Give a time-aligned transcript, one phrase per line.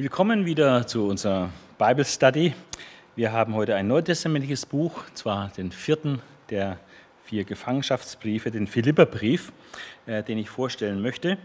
[0.00, 2.54] Willkommen wieder zu unserer Bible Study.
[3.16, 6.78] Wir haben heute ein neutestamentliches Buch, zwar den vierten der
[7.24, 9.52] vier Gefangenschaftsbriefe, den Philipperbrief,
[10.06, 11.36] äh, den ich vorstellen möchte.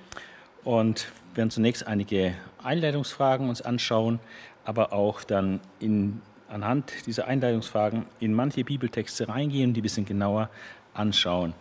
[0.63, 2.33] Und wir werden zunächst einige
[2.63, 4.21] Einleitungsfragen uns anschauen,
[4.63, 10.49] aber auch dann in, anhand dieser Einleitungsfragen in manche Bibeltexte reingehen die ein bisschen genauer
[10.93, 11.53] anschauen.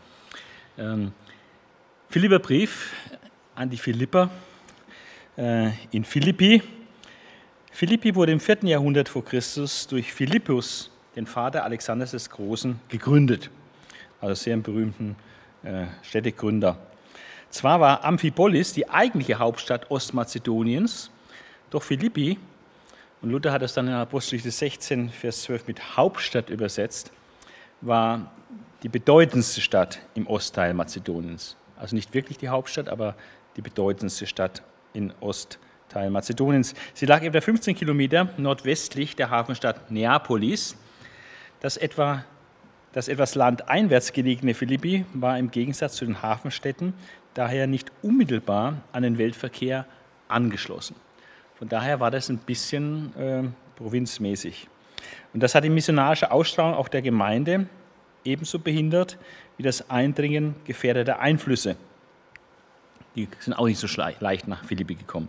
[0.79, 1.11] Ähm,
[2.09, 2.93] Philipperbrief
[3.57, 4.31] an die Philipper
[5.37, 6.63] äh, in Philippi.
[7.75, 8.59] Philippi wurde im 4.
[8.63, 13.51] Jahrhundert vor Christus durch Philippus, den Vater Alexanders des Großen, gegründet.
[14.21, 15.17] Also sehr einen berühmten
[15.65, 16.79] äh, Städtegründer.
[17.51, 21.11] Zwar war Amphipolis die eigentliche Hauptstadt Ostmazedoniens,
[21.71, 22.39] doch Philippi,
[23.21, 27.11] und Luther hat das dann in Apostelgeschichte 16, Vers 12 mit Hauptstadt übersetzt,
[27.81, 28.31] war
[28.85, 31.57] die bedeutendste Stadt im Ostteil Mazedoniens.
[31.77, 33.17] Also nicht wirklich die Hauptstadt, aber
[33.57, 35.13] die bedeutendste Stadt in
[35.95, 36.75] Ostteil Mazedoniens.
[36.93, 40.77] Sie lag etwa 15 Kilometer nordwestlich der Hafenstadt Neapolis.
[41.61, 42.25] Das, etwa,
[42.93, 46.95] das etwas landeinwärts gelegene Philippi war im Gegensatz zu den Hafenstädten
[47.35, 49.87] daher nicht unmittelbar an den Weltverkehr
[50.27, 50.97] angeschlossen.
[51.61, 53.45] Von daher war das ein bisschen äh,
[53.77, 54.69] provinzmäßig.
[55.33, 57.67] Und das hat die missionarische Ausstrahlung auch der Gemeinde
[58.25, 59.17] ebenso behindert
[59.59, 61.77] wie das Eindringen gefährdeter Einflüsse.
[63.15, 63.87] Die sind auch nicht so
[64.19, 65.29] leicht nach Philippi gekommen.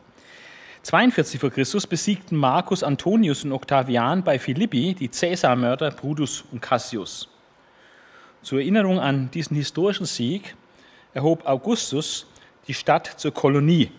[0.86, 7.28] 42 vor Christus besiegten Marcus Antonius und Octavian bei Philippi die Cäsarmörder Brutus und Cassius.
[8.44, 10.56] Zur Erinnerung an diesen historischen Sieg
[11.16, 12.28] erhob Augustus
[12.68, 13.90] die Stadt zur Kolonie.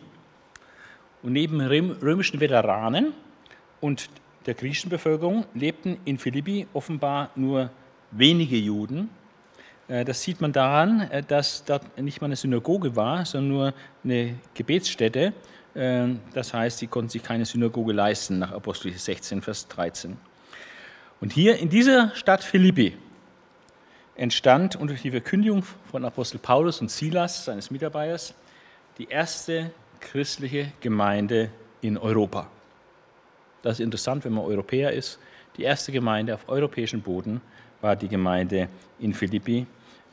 [1.25, 3.15] Und neben römischen Veteranen
[3.81, 4.09] und
[4.47, 7.69] der griechischen Bevölkerung lebten in Philippi offenbar nur
[8.13, 9.11] wenige Juden,
[9.89, 13.75] äh, das sieht man daran, äh, dass dort nicht mal eine Synagoge war, sondern nur
[14.05, 15.33] eine Gebetsstätte.
[15.77, 20.17] Äh, das heißt, sie konnten sich keine Synagoge leisten nach Apostel 16, Vers 13.
[21.21, 22.97] Und hier in dieser Stadt Philippi
[24.17, 28.35] entstand unter die Verkündigung von Apostel Paulus und Silas, seines Mitarbeiters,
[28.99, 29.71] die erste
[30.01, 31.51] christliche Gemeinde
[31.83, 32.49] in Europa.
[33.63, 35.19] Das ist interessant, wenn man Europäer ist.
[35.57, 37.41] Die erste Gemeinde auf europäischem Boden
[37.81, 38.69] war die Gemeinde
[38.99, 39.67] in Philippi,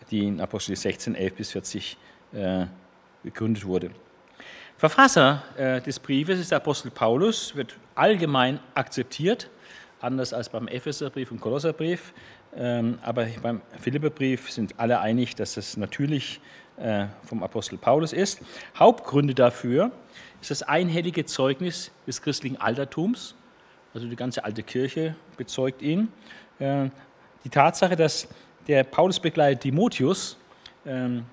[0.10, 1.98] die in Apostel 16, 11 bis 40
[2.34, 2.66] äh,
[3.24, 3.92] gegründet wurde.
[4.78, 9.50] Verfasser äh, des Briefes ist der Apostel Paulus, wird allgemein akzeptiert,
[10.02, 12.14] anders als beim Epheserbrief und Kolosserbrief.
[12.56, 16.42] Ähm, aber beim Philipperbrief sind alle einig, dass es natürlich
[16.78, 18.42] äh, vom Apostel Paulus ist.
[18.78, 19.92] Hauptgründe dafür
[20.42, 23.36] ist das einhellige Zeugnis des christlichen Altertums,
[23.94, 26.10] also die ganze alte Kirche bezeugt ihn.
[26.60, 26.90] Äh,
[27.44, 28.28] die Tatsache, dass
[28.68, 30.38] der Paulusbegleiter Timotheus
[30.86, 31.26] ähm,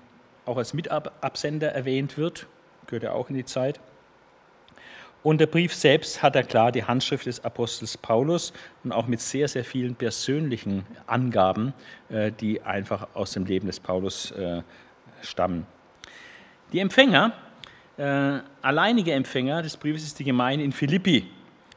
[0.45, 2.47] auch als Mitabsender erwähnt wird,
[2.91, 3.79] gehört ja auch in die Zeit.
[5.23, 8.53] Und der Brief selbst hat er klar die Handschrift des Apostels Paulus
[8.83, 11.73] und auch mit sehr, sehr vielen persönlichen Angaben,
[12.09, 14.63] äh, die einfach aus dem Leben des Paulus äh,
[15.21, 15.67] stammen.
[16.73, 17.33] Die Empfänger,
[17.97, 21.27] äh, alleinige Empfänger des Briefes ist die Gemeinde in Philippi,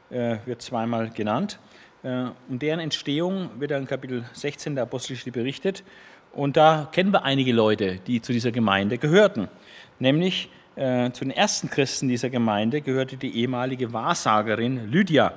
[0.09, 1.59] wird zweimal genannt.
[2.03, 5.83] Um deren Entstehung wird in Kapitel 16 der Apostelgeschichte berichtet.
[6.31, 9.49] Und da kennen wir einige Leute, die zu dieser Gemeinde gehörten.
[9.97, 15.33] Nämlich äh, zu den ersten Christen dieser Gemeinde gehörte die ehemalige Wahrsagerin Lydia,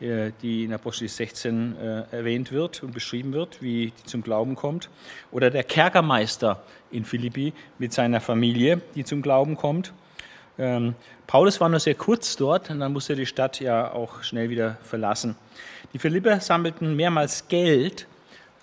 [0.00, 4.54] äh, die in Apostel 16 äh, erwähnt wird und beschrieben wird, wie die zum Glauben
[4.54, 4.88] kommt.
[5.32, 9.92] Oder der Kerkermeister in Philippi mit seiner Familie, die zum Glauben kommt.
[10.58, 10.94] Ähm,
[11.26, 14.48] Paulus war nur sehr kurz dort und dann musste er die Stadt ja auch schnell
[14.50, 15.36] wieder verlassen.
[15.92, 18.06] Die Philipper sammelten mehrmals Geld,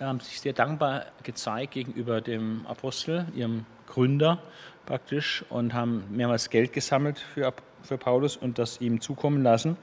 [0.00, 4.38] haben sich sehr dankbar gezeigt gegenüber dem Apostel, ihrem Gründer
[4.86, 9.76] praktisch, und haben mehrmals Geld gesammelt für, für Paulus und das ihm zukommen lassen.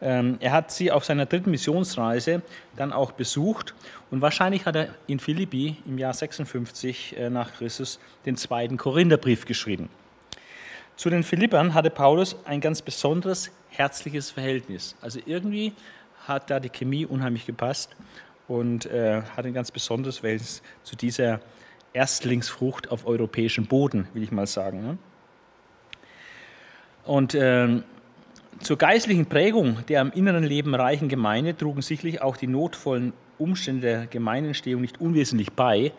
[0.00, 2.42] Ähm, er hat sie auf seiner dritten Missionsreise
[2.76, 3.74] dann auch besucht
[4.10, 9.44] und wahrscheinlich hat er in Philippi im Jahr 56 äh, nach Christus den zweiten Korintherbrief
[9.44, 9.88] geschrieben.
[10.96, 14.96] Zu den Philippern hatte Paulus ein ganz besonderes herzliches Verhältnis.
[15.00, 15.72] Also irgendwie
[16.26, 17.94] hat da die Chemie unheimlich gepasst
[18.48, 21.40] und äh, hat ein ganz besonderes Verhältnis zu dieser
[21.92, 24.82] Erstlingsfrucht auf europäischem Boden, will ich mal sagen.
[24.82, 24.98] Ne?
[27.04, 27.82] Und äh,
[28.60, 33.80] zur geistlichen Prägung der am inneren Leben reichen Gemeinde trugen sicherlich auch die notvollen Umstände
[33.80, 35.92] der Gemeinentstehung nicht unwesentlich bei.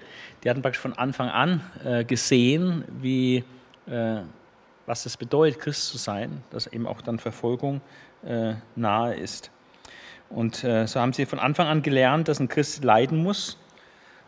[0.44, 3.44] Die hatten praktisch von Anfang an äh, gesehen, wie,
[3.88, 4.22] äh,
[4.86, 7.82] was es bedeutet, Christ zu sein, dass eben auch dann Verfolgung
[8.26, 9.52] äh, nahe ist.
[10.30, 13.58] Und äh, so haben sie von Anfang an gelernt, dass ein Christ leiden muss,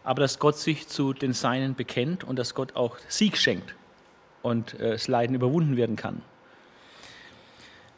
[0.06, 3.76] aber dass Gott sich zu den Seinen bekennt und dass Gott auch Sieg schenkt
[4.42, 6.22] und äh, das Leiden überwunden werden kann.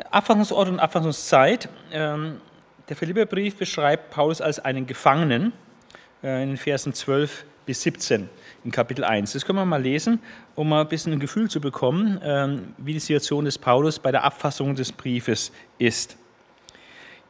[0.09, 1.69] Abfassungsort und Abfassungszeit.
[1.91, 2.39] Ähm,
[2.87, 5.51] der Philipperbrief beschreibt Paulus als einen Gefangenen
[6.23, 8.29] äh, in den Versen 12 bis 17
[8.63, 9.33] in Kapitel 1.
[9.33, 10.21] Das können wir mal lesen,
[10.55, 14.11] um mal ein bisschen ein Gefühl zu bekommen, ähm, wie die Situation des Paulus bei
[14.11, 16.17] der Abfassung des Briefes ist.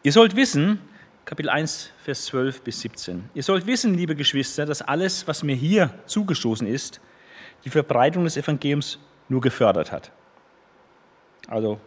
[0.03, 0.79] Ihr sollt wissen,
[1.27, 3.29] Kapitel 1, Vers 12 bis 17.
[3.33, 7.01] Ihr sollt wissen, liebe Geschwister, dass alles, was mir hier zugestoßen ist,
[7.65, 8.97] die Verbreitung des Evangeliums
[9.27, 10.09] nur gefördert hat.
[11.49, 11.81] Also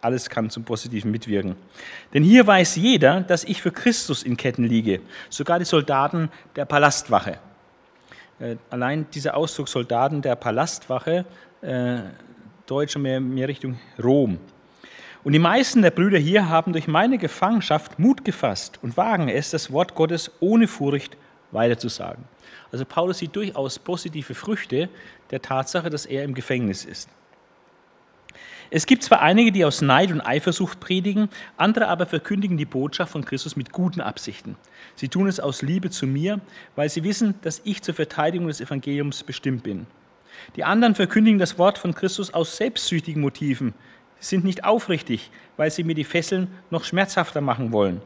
[0.00, 1.56] alles kann zum Positiven mitwirken.
[2.14, 6.64] Denn hier weiß jeder, dass ich für Christus in Ketten liege, sogar die Soldaten der
[6.64, 7.38] Palastwache.
[8.40, 11.26] Äh, allein dieser Ausdruck Soldaten der Palastwache
[11.60, 11.98] äh,
[12.64, 14.38] deutet schon mehr, mehr Richtung Rom.
[15.24, 19.50] Und die meisten der Brüder hier haben durch meine Gefangenschaft Mut gefasst und wagen es,
[19.50, 21.16] das Wort Gottes ohne Furcht
[21.52, 22.24] weiterzusagen.
[22.72, 24.88] Also Paulus sieht durchaus positive Früchte
[25.30, 27.08] der Tatsache, dass er im Gefängnis ist.
[28.74, 31.28] Es gibt zwar einige, die aus Neid und Eifersucht predigen,
[31.58, 34.56] andere aber verkündigen die Botschaft von Christus mit guten Absichten.
[34.96, 36.40] Sie tun es aus Liebe zu mir,
[36.74, 39.86] weil sie wissen, dass ich zur Verteidigung des Evangeliums bestimmt bin.
[40.56, 43.74] Die anderen verkündigen das Wort von Christus aus selbstsüchtigen Motiven.
[44.22, 48.00] Sind nicht aufrichtig, weil sie mir die Fesseln noch schmerzhafter machen wollen.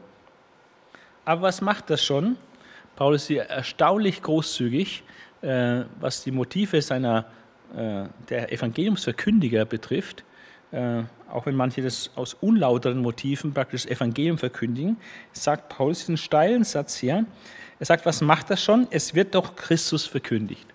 [1.25, 2.37] Aber was macht das schon?
[2.95, 5.03] Paulus ist hier erstaunlich großzügig,
[5.41, 7.25] äh, was die Motive seiner,
[7.75, 10.23] äh, der Evangeliumsverkündiger betrifft
[10.71, 14.97] äh, auch wenn manche das aus unlauteren Motiven praktisch das Evangelium verkündigen,
[15.31, 17.25] sagt Paulus diesen steilen Satz hier.
[17.79, 18.87] Er sagt, was macht das schon?
[18.89, 20.65] Es wird doch Christus verkündigt.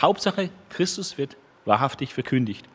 [0.00, 2.66] Hauptsache, Christus wird wahrhaftig verkündigt.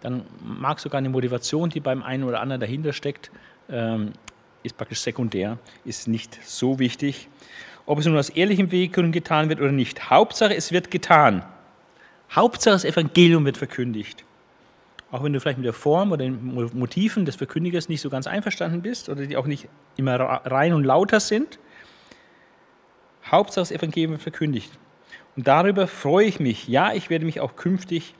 [0.00, 3.30] Dann mag sogar eine Motivation, die beim einen oder anderen dahinter steckt,
[3.68, 4.12] ähm,
[4.62, 7.28] ist praktisch sekundär, ist nicht so wichtig.
[7.86, 10.10] Ob es nun aus ehrlichem Weg getan wird oder nicht.
[10.10, 11.42] Hauptsache, es wird getan.
[12.30, 14.24] Hauptsache, das Evangelium wird verkündigt
[15.10, 18.26] auch wenn du vielleicht mit der Form oder den Motiven des Verkündigers nicht so ganz
[18.26, 21.58] einverstanden bist oder die auch nicht immer rein und lauter sind.
[23.24, 24.70] Hauptsache das Evangelium wird verkündigt.
[25.36, 26.68] Und darüber freue ich mich.
[26.68, 28.14] Ja, ich werde mich auch künftig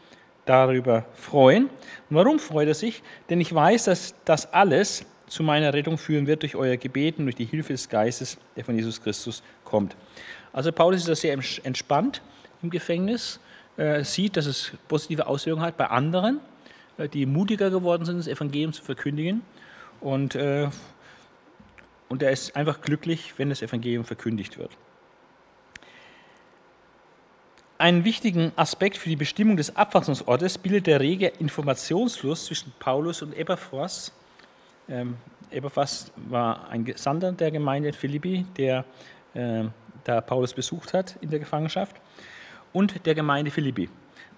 [0.49, 1.65] darüber freuen.
[2.11, 3.03] Und warum freut er sich?
[3.31, 7.37] Denn ich weiß, dass das alles zu meiner Rettung führen wird durch euer Gebeten, durch
[7.37, 9.95] die Hilfe des Geistes, der von Jesus Christus kommt.
[10.53, 12.23] Also Paulus ist da sehr entspannt
[12.63, 13.39] im Gefängnis,
[14.03, 16.41] sieht, dass es positive Auswirkungen hat bei anderen
[16.99, 19.43] äh, die mutiger geworden sind, das Evangelium zu verkündigen.
[20.01, 20.69] Und, äh,
[22.09, 24.71] und er ist einfach glücklich, wenn das Evangelium verkündigt wird.
[27.81, 33.37] Einen wichtigen Aspekt für die Bestimmung des Abfassungsortes bildet der rege Informationsfluss zwischen Paulus und
[33.37, 34.11] Epaphras.
[34.89, 35.17] Ähm,
[35.49, 38.85] Epaphras war ein Gesandter der Gemeinde Philippi, der
[39.33, 39.63] äh,
[40.03, 41.95] da Paulus besucht hat in der Gefangenschaft,
[42.73, 43.89] und der Gemeinde Philippi.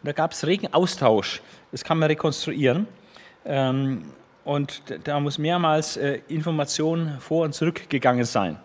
[0.03, 1.41] Da gab es regen Austausch.
[1.73, 2.87] Das kann man rekonstruieren.
[3.47, 4.05] Ähm,
[4.45, 8.59] und da muss mehrmals äh, Information vor und zurück gegangen sein.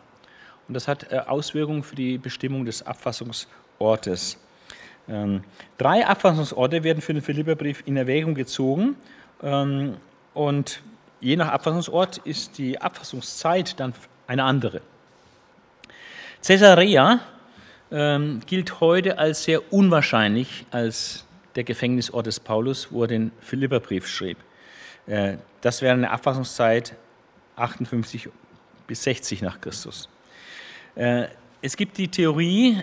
[0.67, 4.37] Und das hat äh, Auswirkungen für die Bestimmung des Abfassungsortes.
[5.07, 5.43] Ähm,
[5.77, 8.95] drei Abfassungsorte werden für den Philipperbrief in Erwägung gezogen.
[9.43, 9.97] Ähm,
[10.33, 10.81] und
[11.21, 13.93] je nach Abfassungsort ist die Abfassungszeit dann
[14.27, 14.81] eine andere.
[16.45, 17.19] Caesarea
[18.47, 24.37] gilt heute als sehr unwahrscheinlich als der Gefängnisort des Paulus, wo er den Philipperbrief schrieb.
[25.07, 26.95] Äh, das wäre eine Abfassungszeit
[27.55, 28.29] 58
[28.87, 30.09] bis 60 nach Christus.
[30.95, 31.27] Äh,
[31.61, 32.77] es gibt die Theorie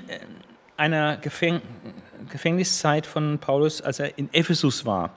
[0.83, 1.19] äh, einer
[2.29, 5.11] Gefängniszeit von Paulus, als er in Ephesus war.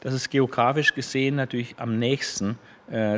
[0.00, 2.58] Das ist geografisch gesehen natürlich am nächsten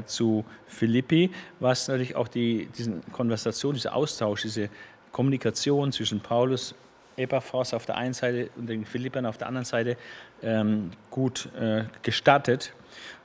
[0.06, 1.30] zu Philippi,
[1.60, 4.68] was natürlich auch die, diese Konversation, dieser Austausch, diese
[5.12, 6.74] Kommunikation zwischen Paulus
[7.20, 9.96] Epaphras auf der einen Seite und den Philippern auf der anderen Seite
[10.42, 12.72] ähm, gut äh, gestattet.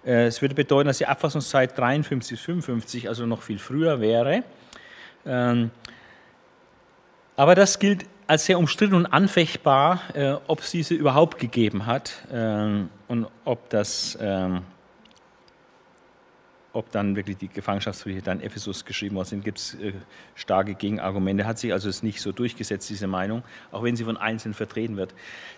[0.05, 4.43] Äh, es würde bedeuten, dass die Abfassungszeit 53 55, also noch viel früher wäre.
[5.25, 5.71] Ähm,
[7.35, 12.13] aber das gilt als sehr umstritten und anfechtbar, äh, ob es diese überhaupt gegeben hat
[12.31, 14.61] ähm, und ob das ähm,
[16.75, 19.93] ob dann wirklich die Gefangenschaftsbriefe dann Ephesus geschrieben worden sind, gibt es äh,
[20.35, 21.45] starke Gegenargumente.
[21.45, 25.13] Hat sich also nicht so durchgesetzt, diese Meinung, auch wenn sie von Einzelnen vertreten wird.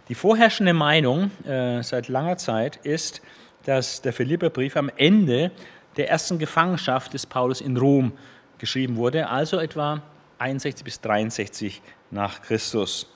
[0.10, 3.24] Die vorherrschende Meinung äh, seit langer Zeit ist,
[3.66, 5.52] dass der Philipperbrief am Ende
[5.98, 8.12] der ersten Gefangenschaft des Paulus in Rom
[8.60, 10.04] geschrieben wurde, also etwa
[10.38, 13.08] 61 bis 63 nach Christus.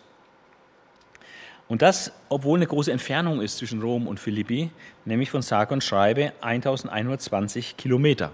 [1.67, 4.71] Und das, obwohl eine große Entfernung ist zwischen Rom und Philippi,
[5.05, 8.31] nämlich von sage und schreibe 1120 Kilometer.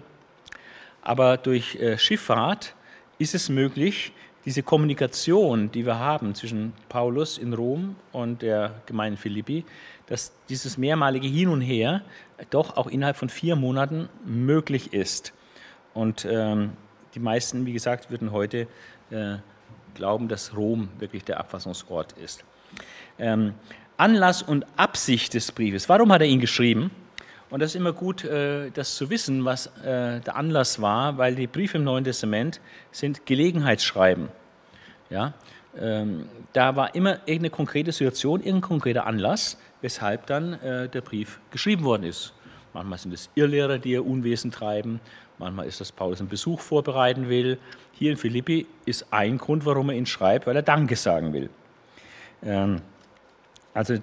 [1.03, 2.73] Aber durch äh, Schifffahrt
[3.19, 4.11] ist es möglich,
[4.47, 9.65] diese Kommunikation, die wir haben zwischen Paulus in Rom und der Gemeinde Philippi,
[10.07, 12.01] dass dieses mehrmalige Hin und Her
[12.49, 15.33] doch auch innerhalb von vier Monaten möglich ist.
[15.93, 16.71] Und ähm,
[17.13, 18.67] die meisten, wie gesagt, würden heute
[19.11, 19.35] äh,
[19.95, 22.43] glauben, dass Rom wirklich der Abfassungsort ist.
[23.19, 23.53] Ähm,
[23.97, 25.89] Anlass und Absicht des Briefes.
[25.89, 26.91] Warum hat er ihn geschrieben?
[27.49, 31.35] Und das ist immer gut, äh, das zu wissen, was äh, der Anlass war, weil
[31.35, 32.59] die Briefe im Neuen Testament
[32.91, 34.27] sind Gelegenheitsschreiben.
[35.09, 35.33] Ja?
[35.79, 41.39] Ähm, da war immer irgendeine konkrete Situation, irgendein konkreter Anlass, weshalb dann äh, der Brief
[41.51, 42.33] geschrieben worden ist.
[42.73, 44.99] Manchmal sind es Irrlehrer, die ihr Unwesen treiben,
[45.39, 47.57] manchmal ist das Paulus einen Besuch vorbereiten will.
[47.99, 51.49] Hier in Philippi ist ein Grund, warum er ihn schreibt, weil er Danke sagen will.
[52.43, 52.81] Ähm,
[53.73, 53.95] also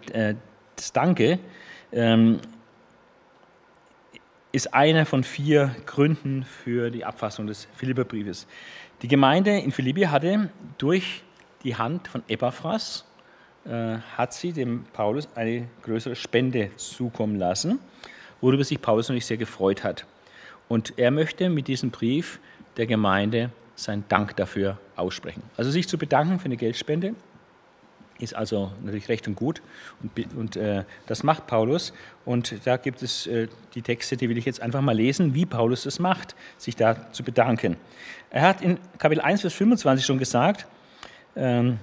[0.75, 1.39] das Danke
[1.93, 2.41] ähm,
[4.51, 8.49] ist einer von vier Gründen für die Abfassung des Philipperbriefes.
[9.03, 11.23] Die Gemeinde in Philippi hatte durch
[11.63, 13.05] die Hand von Epaphras,
[13.65, 17.79] äh, hat sie dem Paulus eine größere Spende zukommen lassen,
[18.41, 20.05] worüber sich Paulus natürlich sehr gefreut hat.
[20.69, 22.41] Und er möchte mit diesem Brief
[22.77, 25.43] der Gemeinde seinen Dank dafür aussprechen.
[25.57, 27.15] Also sich zu bedanken für eine Geldspende
[28.21, 29.61] ist also natürlich recht und gut
[30.03, 31.93] und, und äh, das macht Paulus
[32.25, 35.47] und da gibt es äh, die Texte, die will ich jetzt einfach mal lesen, wie
[35.47, 37.77] Paulus es macht, sich da zu bedanken.
[38.31, 40.67] Er hat in Kapitel 1, Vers 25 schon gesagt,
[41.35, 41.79] ähm,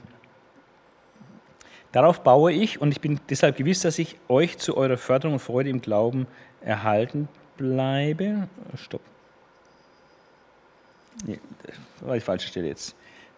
[1.92, 5.40] darauf baue ich und ich bin deshalb gewiss, dass ich euch zu eurer Förderung und
[5.40, 6.28] Freude im Glauben
[6.62, 8.48] erhalten bleibe.
[8.76, 9.02] Stopp.
[11.26, 12.96] Nee, das war die falsche Stelle jetzt.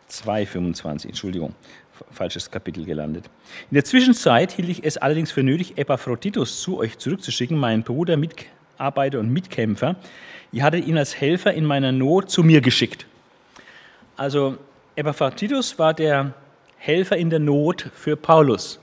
[0.09, 1.55] 2,25, Entschuldigung
[2.11, 3.25] falsches Kapitel gelandet.
[3.69, 8.17] In der Zwischenzeit hielt ich es allerdings für nötig, Epaphroditus zu euch zurückzuschicken, meinen Bruder,
[8.17, 9.95] Mitarbeiter und Mitkämpfer.
[10.51, 13.05] Ihr hattet ihn als Helfer in meiner Not zu mir geschickt.
[14.15, 14.57] Also
[14.95, 16.33] Epaphroditus war der
[16.77, 18.79] Helfer in der Not für Paulus.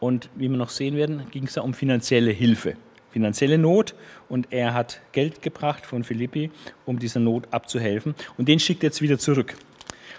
[0.00, 2.76] Und wie wir noch sehen werden, ging es da um finanzielle Hilfe,
[3.10, 3.94] finanzielle Not.
[4.28, 6.50] Und er hat Geld gebracht von Philippi,
[6.86, 8.14] um dieser Not abzuhelfen.
[8.36, 9.56] Und den schickt er jetzt wieder zurück.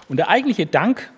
[0.08, 1.12] Und der eigentliche Dank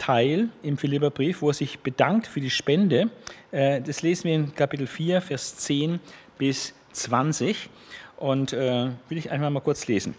[0.00, 3.10] Teil im Philipperbrief, wo er sich bedankt für die Spende.
[3.52, 6.00] Äh, das lesen wir in Kapitel 4, Vers 10
[6.38, 7.68] bis 20
[8.16, 10.14] und äh, will ich einfach mal kurz lesen.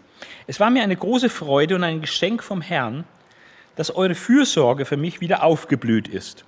[0.46, 3.06] Es war mir eine große Freude und ein Geschenk vom Herrn,
[3.76, 6.46] dass eure Fürsorge für mich wieder aufgeblüht ist.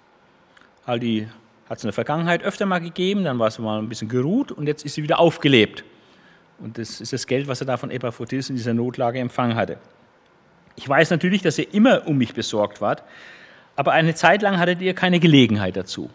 [0.85, 1.27] All die
[1.69, 4.51] hat es in der Vergangenheit öfter mal gegeben, dann war es mal ein bisschen geruht
[4.51, 5.83] und jetzt ist sie wieder aufgelebt.
[6.59, 9.77] Und das ist das Geld, was er da von Epaphroditus in dieser Notlage empfangen hatte.
[10.75, 13.03] Ich weiß natürlich, dass ihr immer um mich besorgt wart,
[13.75, 16.09] aber eine Zeit lang hattet ihr keine Gelegenheit dazu.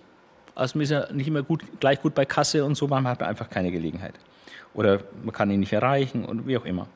[0.55, 3.23] Also man ist ja nicht immer gut, gleich gut bei Kasse und so, man hat
[3.23, 4.15] einfach keine Gelegenheit.
[4.75, 6.89] Oder man kann ihn nicht erreichen und wie auch immer.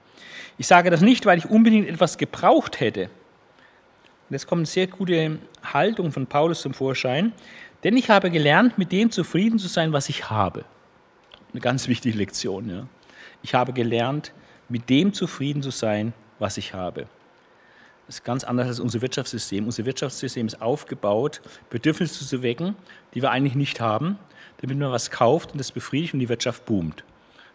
[0.58, 3.04] Ich sage das nicht, weil ich unbedingt etwas gebraucht hätte.
[3.04, 7.32] Und jetzt kommt eine sehr gute Haltung von Paulus zum Vorschein.
[7.84, 10.64] Denn ich habe gelernt, mit dem zufrieden zu sein, was ich habe.
[11.52, 12.68] Eine ganz wichtige Lektion.
[12.68, 12.86] Ja.
[13.42, 14.32] Ich habe gelernt,
[14.68, 17.06] mit dem zufrieden zu sein, was ich habe.
[18.06, 19.64] Das ist ganz anders als unser Wirtschaftssystem.
[19.64, 22.76] Unser Wirtschaftssystem ist aufgebaut, Bedürfnisse zu wecken,
[23.14, 24.18] die wir eigentlich nicht haben,
[24.60, 27.04] damit man was kauft und das befriedigt und die Wirtschaft boomt.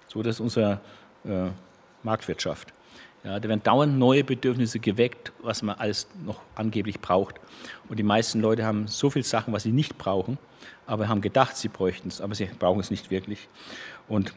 [0.07, 0.79] So, das ist unsere
[1.25, 1.49] äh,
[2.03, 2.73] Marktwirtschaft.
[3.23, 7.35] Ja, da werden dauernd neue Bedürfnisse geweckt, was man alles noch angeblich braucht.
[7.89, 10.37] Und die meisten Leute haben so viele Sachen, was sie nicht brauchen,
[10.85, 13.49] aber haben gedacht, sie bräuchten es, aber sie brauchen es nicht wirklich.
[14.07, 14.33] Und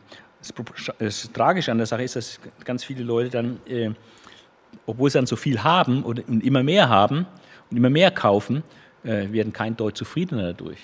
[0.98, 3.90] das, Tragische an der Sache ist, dass ganz viele Leute dann äh,
[4.86, 7.26] obwohl sie dann so viel haben und immer mehr haben
[7.70, 8.62] und immer mehr kaufen,
[9.04, 10.78] äh, werden kein Deut zufriedener dadurch.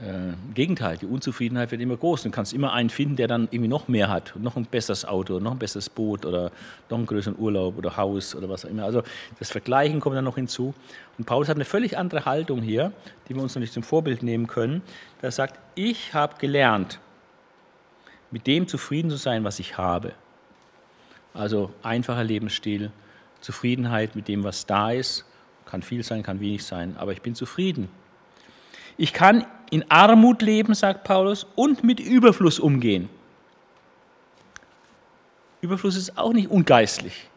[0.00, 2.22] Äh, Gegenteil, die Unzufriedenheit wird immer groß.
[2.22, 5.38] Du kannst immer einen finden, der dann irgendwie noch mehr hat, noch ein besseres Auto,
[5.38, 6.50] noch ein besseres Boot oder
[6.90, 8.84] noch einen größeren Urlaub oder Haus oder was auch immer.
[8.84, 9.02] Also
[9.38, 10.74] das Vergleichen kommt dann noch hinzu.
[11.18, 12.92] Und Paulus hat eine völlig andere Haltung hier,
[13.28, 14.82] die wir uns noch nicht zum Vorbild nehmen können.
[15.20, 16.98] Er sagt, ich habe gelernt,
[18.32, 20.14] mit dem zufrieden zu sein, was ich habe.
[21.34, 22.90] Also einfacher Lebensstil,
[23.40, 25.24] Zufriedenheit mit dem, was da ist.
[25.66, 27.88] Kann viel sein, kann wenig sein, aber ich bin zufrieden.
[28.96, 33.08] Ich kann in Armut leben, sagt Paulus, und mit Überfluss umgehen.
[35.62, 37.30] Überfluss ist auch nicht ungeistlich.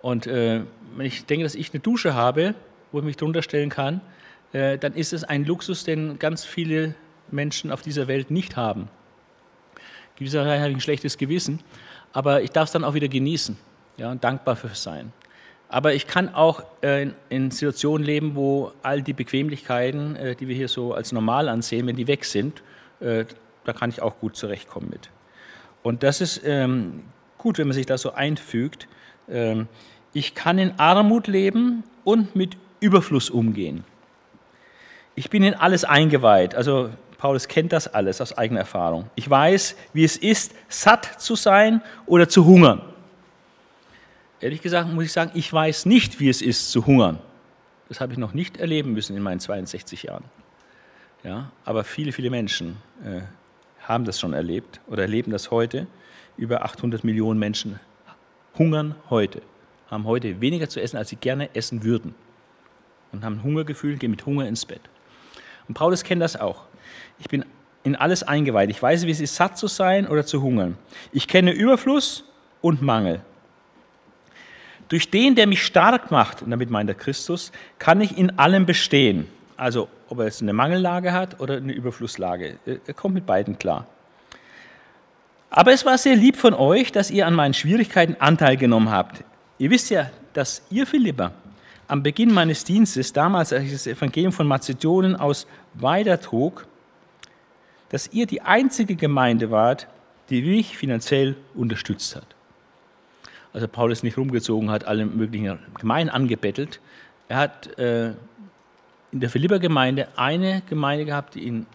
[0.00, 0.62] Und äh,
[0.96, 2.54] wenn ich denke, dass ich eine Dusche habe,
[2.90, 4.00] wo ich mich drunter stellen kann,
[4.54, 6.94] äh, dann ist es ein Luxus, den ganz viele
[7.30, 8.88] Menschen auf dieser Welt nicht haben.
[10.16, 11.60] Gewisserweise habe ich ein schlechtes Gewissen,
[12.14, 13.58] aber ich darf es dann auch wieder genießen
[13.98, 15.12] ja, und dankbar für sein.
[15.72, 20.56] Aber ich kann auch äh, in, Situationen leben, wo all die Bequemlichkeiten, äh, die wir
[20.56, 22.62] hier so als normal ansehen, wenn die weg sind,
[22.98, 23.24] äh,
[23.64, 25.10] da kann ich auch gut zurechtkommen mit.
[25.84, 27.04] Und das ist ähm,
[27.38, 28.88] gut, wenn man sich da so einfügt.
[29.30, 29.68] Ähm,
[30.12, 33.84] Ich kann in Armut leben und mit Überfluss umgehen.
[35.14, 36.56] Ich bin in alles eingeweiht.
[36.56, 39.08] Also Paulus kennt das alles aus eigener Erfahrung.
[39.14, 42.82] Ich weiß, wie es ist, satt zu sein oder zu hungern.
[44.40, 47.18] Ehrlich gesagt muss ich sagen, ich weiß nicht, wie es ist, zu hungern.
[47.88, 50.24] Das habe ich noch nicht erleben müssen in meinen 62 Jahren.
[51.22, 53.20] Ja, aber viele, viele Menschen äh,
[53.82, 55.86] haben das schon erlebt oder erleben das heute.
[56.38, 57.78] Über 800 Millionen Menschen
[58.56, 59.42] hungern heute,
[59.90, 62.14] haben heute weniger zu essen, als sie gerne essen würden.
[63.12, 64.80] Und haben Hungergefühl, gehen mit Hunger ins Bett.
[65.68, 66.64] Und Paulus kennt das auch.
[67.18, 67.44] Ich bin
[67.82, 68.70] in alles eingeweiht.
[68.70, 70.78] Ich weiß, wie es ist, satt zu sein oder zu hungern.
[71.12, 72.24] Ich kenne Überfluss
[72.62, 73.20] und Mangel.
[74.90, 78.66] Durch den, der mich stark macht, und damit meint er Christus, kann ich in allem
[78.66, 79.26] bestehen.
[79.56, 82.58] Also ob er jetzt eine Mangellage hat oder eine Überflusslage.
[82.66, 83.86] Er kommt mit beiden klar.
[85.48, 89.24] Aber es war sehr lieb von euch, dass ihr an meinen Schwierigkeiten Anteil genommen habt.
[89.58, 91.32] Ihr wisst ja, dass ihr Philippa
[91.86, 96.66] am Beginn meines Dienstes, damals als ich das Evangelium von Mazedonien aus weitertrug,
[97.90, 99.86] dass ihr die einzige Gemeinde wart,
[100.30, 102.26] die mich finanziell unterstützt hat.
[103.52, 106.80] Also Paulus nicht rumgezogen hat, alle möglichen Gemeinden angebettelt.
[107.28, 108.10] Er hat äh,
[109.12, 111.66] in der Philipper-Gemeinde eine Gemeinde gehabt, die ihn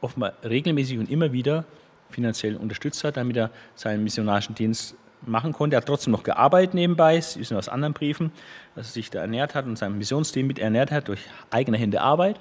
[0.00, 1.64] offenbar regelmäßig und immer wieder
[2.10, 4.94] finanziell unterstützt hat, damit er seinen missionarischen Dienst
[5.26, 5.76] machen konnte.
[5.76, 8.30] Er hat trotzdem noch gearbeitet nebenbei, das wissen wir aus anderen Briefen,
[8.74, 12.02] dass er sich da ernährt hat und sein Missionsteam mit ernährt hat durch eigene Hände
[12.02, 12.38] Arbeit.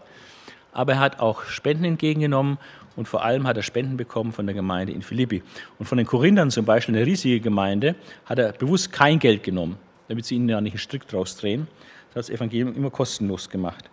[0.73, 2.57] Aber er hat auch Spenden entgegengenommen
[2.95, 5.41] und vor allem hat er Spenden bekommen von der Gemeinde in Philippi.
[5.79, 7.95] Und von den Korinthern zum Beispiel, eine riesige Gemeinde,
[8.25, 11.67] hat er bewusst kein Geld genommen, damit sie ihnen ja nicht einen Strick draus drehen.
[12.13, 13.89] Das hat das Evangelium immer kostenlos gemacht.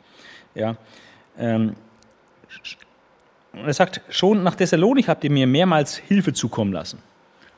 [0.55, 0.77] Ja,
[1.39, 1.75] ähm,
[3.53, 6.99] er sagt, schon nach Thessalonik habt ihr mir mehrmals Hilfe zukommen lassen.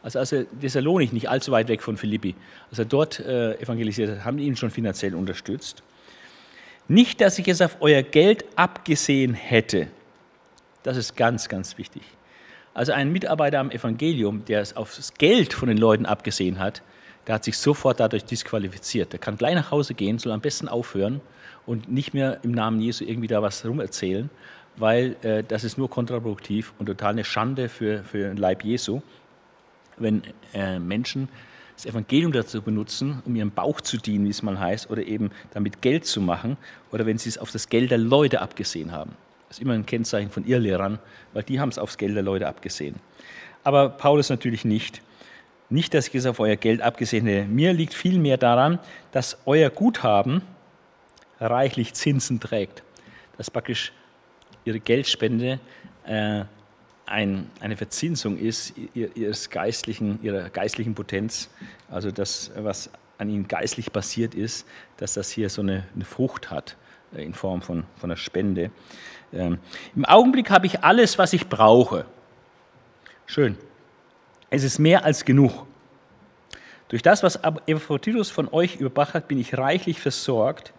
[0.02, 2.34] Also als er Thessalonik, nicht allzu weit weg von Philippi,
[2.70, 5.82] als er dort äh, evangelisiert hat, haben die ihn schon finanziell unterstützt.
[6.88, 9.88] Nicht, dass ich es auf euer Geld abgesehen hätte.
[10.82, 12.02] Das ist ganz, ganz wichtig.
[12.74, 16.82] Also ein Mitarbeiter am Evangelium, der es auf das Geld von den Leuten abgesehen hat,
[17.26, 19.12] der hat sich sofort dadurch disqualifiziert.
[19.12, 21.20] Der kann gleich nach Hause gehen, soll am besten aufhören
[21.66, 24.30] und nicht mehr im Namen Jesu irgendwie da was rumerzählen,
[24.76, 29.02] weil äh, das ist nur kontraproduktiv und total eine Schande für, für den Leib Jesu,
[29.98, 30.22] wenn
[30.54, 31.28] äh, Menschen
[31.76, 35.30] das Evangelium dazu benutzen, um ihrem Bauch zu dienen, wie es mal heißt, oder eben
[35.52, 36.56] damit Geld zu machen,
[36.90, 39.12] oder wenn sie es auf das Geld der Leute abgesehen haben.
[39.52, 40.98] Das ist immer ein Kennzeichen von Irrlehrern,
[41.34, 42.94] weil die haben es aufs Geld der Leute abgesehen.
[43.64, 45.02] Aber Paulus natürlich nicht.
[45.68, 47.46] Nicht, dass ich es auf euer Geld abgesehen hätte.
[47.46, 48.78] Mir liegt vielmehr daran,
[49.10, 50.40] dass euer Guthaben
[51.38, 52.82] reichlich Zinsen trägt.
[53.36, 53.92] Dass praktisch
[54.64, 55.60] ihre Geldspende
[56.06, 56.44] äh,
[57.04, 61.50] ein, eine Verzinsung ist ihres geistlichen, ihrer geistlichen Potenz,
[61.90, 62.88] also das, was
[63.18, 66.78] an ihnen geistlich passiert ist, dass das hier so eine, eine Frucht hat
[67.14, 68.70] äh, in Form von, von einer Spende.
[69.32, 69.58] Ähm,
[69.96, 72.04] Im Augenblick habe ich alles, was ich brauche.
[73.26, 73.56] Schön.
[74.50, 75.66] Es ist mehr als genug.
[76.88, 80.74] Durch das, was Epaphroditus von euch überbracht hat, bin ich reichlich versorgt.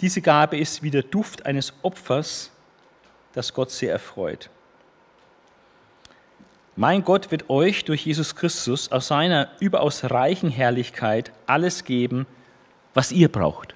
[0.00, 2.50] Diese Gabe ist wie der Duft eines Opfers,
[3.34, 4.48] das Gott sehr erfreut.
[6.76, 12.26] Mein Gott wird euch durch Jesus Christus aus seiner überaus reichen Herrlichkeit alles geben,
[12.92, 13.75] was ihr braucht.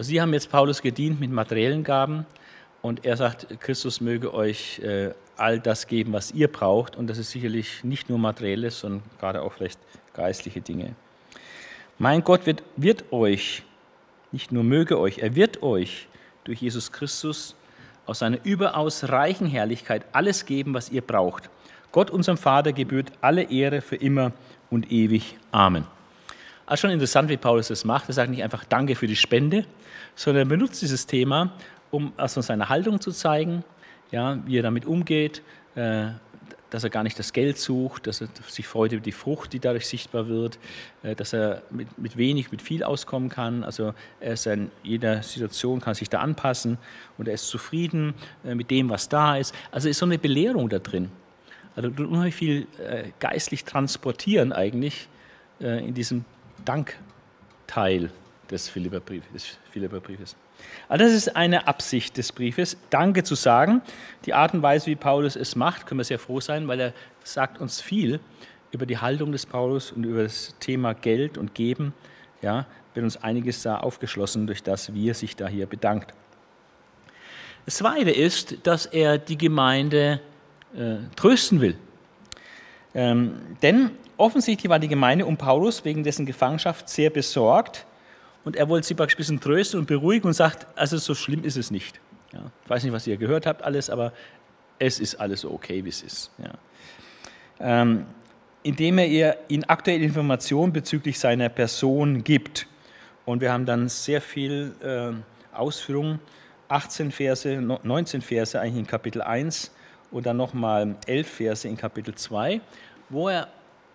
[0.00, 2.24] Also Sie haben jetzt Paulus gedient mit materiellen Gaben
[2.80, 6.96] und er sagt, Christus möge euch äh, all das geben, was ihr braucht.
[6.96, 9.78] Und das ist sicherlich nicht nur materielles, sondern gerade auch vielleicht
[10.14, 10.94] geistliche Dinge.
[11.98, 13.62] Mein Gott wird, wird euch,
[14.32, 16.08] nicht nur möge euch, er wird euch
[16.44, 17.54] durch Jesus Christus
[18.06, 21.50] aus seiner überaus reichen Herrlichkeit alles geben, was ihr braucht.
[21.92, 24.32] Gott, unserem Vater, gebührt alle Ehre für immer
[24.70, 25.36] und ewig.
[25.52, 25.84] Amen.
[26.64, 28.08] Also schon interessant, wie Paulus das macht.
[28.08, 29.66] Er sagt nicht einfach Danke für die Spende,
[30.20, 31.50] sondern er benutzt dieses Thema,
[31.90, 33.64] um also seine Haltung zu zeigen,
[34.10, 35.40] ja, wie er damit umgeht,
[35.76, 36.08] äh,
[36.68, 39.60] dass er gar nicht das Geld sucht, dass er sich freut über die Frucht, die
[39.60, 40.58] dadurch sichtbar wird,
[41.02, 43.64] äh, dass er mit, mit wenig, mit viel auskommen kann.
[43.64, 46.76] Also er ist in jeder Situation, kann sich da anpassen
[47.16, 48.12] und er ist zufrieden
[48.44, 49.54] äh, mit dem, was da ist.
[49.70, 51.10] Also ist so eine Belehrung da drin.
[51.76, 55.08] Also unheimlich viel äh, geistlich transportieren eigentlich
[55.62, 56.26] äh, in diesem
[56.66, 58.10] Dankteil
[58.50, 59.58] des Philipperbriefes.
[59.70, 60.36] Philipperbriefes.
[60.88, 63.82] Also das ist eine Absicht des Briefes, Danke zu sagen.
[64.26, 66.92] Die Art und Weise, wie Paulus es macht, können wir sehr froh sein, weil er
[67.24, 68.20] sagt uns viel
[68.72, 71.94] über die Haltung des Paulus und über das Thema Geld und Geben.
[72.42, 76.14] Ja, wird uns einiges da aufgeschlossen durch das, wie er sich da hier bedankt.
[77.66, 80.20] Das Zweite ist, dass er die Gemeinde
[80.74, 81.76] äh, trösten will.
[82.94, 87.86] Ähm, denn offensichtlich war die Gemeinde um Paulus wegen dessen Gefangenschaft sehr besorgt
[88.44, 91.56] und er wollte sie ein bisschen trösten und beruhigen und sagt, also so schlimm ist
[91.56, 92.00] es nicht.
[92.32, 94.12] Ja, ich weiß nicht, was ihr gehört habt alles, aber
[94.78, 96.30] es ist alles so okay, wie es ist.
[96.38, 96.52] Ja.
[97.60, 98.06] Ähm,
[98.62, 102.66] indem er ihr ihnen aktuelle Informationen bezüglich seiner Person gibt.
[103.24, 106.20] Und wir haben dann sehr viel äh, Ausführungen,
[106.68, 109.72] 18 Verse, 19 Verse eigentlich in Kapitel 1
[110.10, 112.60] und dann nochmal 11 Verse in Kapitel 2,
[113.08, 113.48] wo er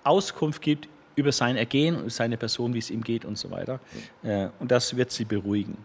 [0.03, 3.79] Auskunft gibt über sein Ergehen und seine Person, wie es ihm geht und so weiter.
[4.23, 5.77] Äh, und das wird sie beruhigen.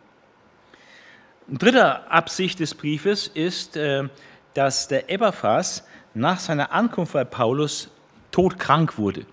[1.49, 4.09] Eine dritte Absicht des Briefes ist, äh,
[4.55, 7.91] dass der Epaphras nach seiner Ankunft bei Paulus
[8.31, 9.27] todkrank wurde.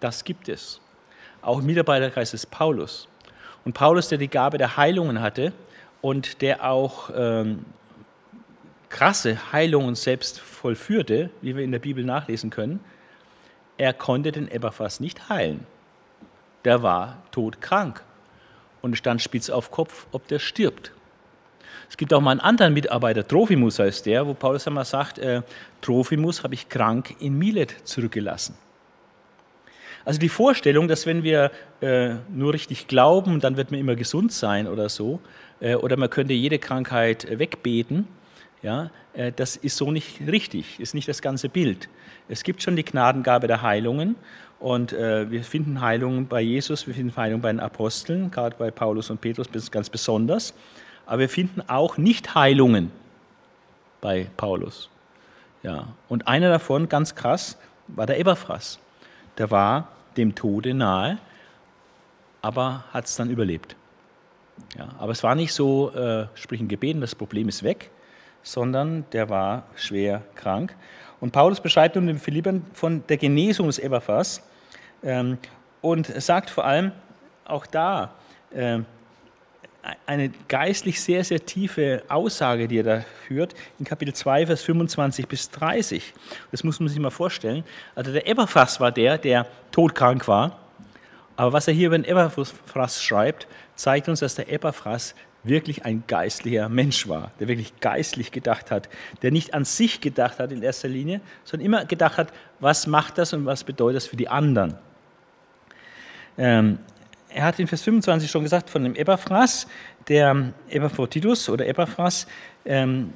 [0.00, 0.80] Das gibt es.
[1.40, 3.08] Auch im Mitarbeiterkreis des Paulus.
[3.64, 5.52] Und Paulus, der die Gabe der Heilungen hatte
[6.00, 7.64] und der auch ähm,
[8.88, 12.80] krasse Heilungen selbst vollführte, wie wir in der Bibel nachlesen können,
[13.78, 15.66] er konnte den Epaphras nicht heilen.
[16.64, 18.02] Der war todkrank
[18.80, 20.92] und stand spitz auf Kopf, ob der stirbt.
[21.88, 25.42] Es gibt auch mal einen anderen Mitarbeiter, Trophimus heißt der, wo Paulus einmal sagt, äh,
[25.80, 28.56] Trophimus habe ich krank in Milet zurückgelassen.
[30.04, 34.32] Also die Vorstellung, dass wenn wir äh, nur richtig glauben, dann wird man immer gesund
[34.32, 35.20] sein oder so,
[35.60, 38.08] äh, oder man könnte jede Krankheit äh, wegbeten,
[38.62, 41.88] ja, äh, das ist so nicht richtig, ist nicht das ganze Bild.
[42.28, 44.16] Es gibt schon die Gnadengabe der Heilungen
[44.60, 48.70] und äh, wir finden Heilungen bei Jesus, wir finden Heilungen bei den Aposteln, gerade bei
[48.70, 50.54] Paulus und Petrus ganz besonders.
[51.06, 52.92] Aber wir finden auch Nichtheilungen
[54.00, 54.88] bei Paulus.
[55.62, 58.78] Ja, und einer davon, ganz krass, war der Eberphras.
[59.38, 61.18] Der war dem Tode nahe,
[62.40, 63.76] aber hat es dann überlebt.
[64.76, 67.90] Ja, aber es war nicht so, äh, sprich ein Gebeten, das Problem ist weg,
[68.42, 70.74] sondern der war schwer krank.
[71.20, 74.42] Und Paulus beschreibt nun den Philippern von der Genesung des Eberphras
[75.04, 75.38] ähm,
[75.80, 76.92] und sagt vor allem
[77.44, 78.14] auch da,
[78.50, 78.80] äh,
[80.06, 85.26] eine geistlich sehr, sehr tiefe Aussage, die er da führt, in Kapitel 2, Vers 25
[85.26, 86.14] bis 30.
[86.50, 87.64] Das muss man sich mal vorstellen.
[87.94, 90.58] Also der Eberfass war der, der todkrank war.
[91.34, 96.04] Aber was er hier über den Eberfass schreibt, zeigt uns, dass der Eberfass wirklich ein
[96.06, 98.88] geistlicher Mensch war, der wirklich geistlich gedacht hat,
[99.22, 103.18] der nicht an sich gedacht hat in erster Linie, sondern immer gedacht hat, was macht
[103.18, 104.74] das und was bedeutet das für die anderen.
[106.38, 106.78] Ähm,
[107.28, 109.66] er hat in Vers 25 schon gesagt von dem Epaphras,
[110.08, 112.26] der Epaphroditus oder Epaphras.
[112.64, 113.12] Ähm,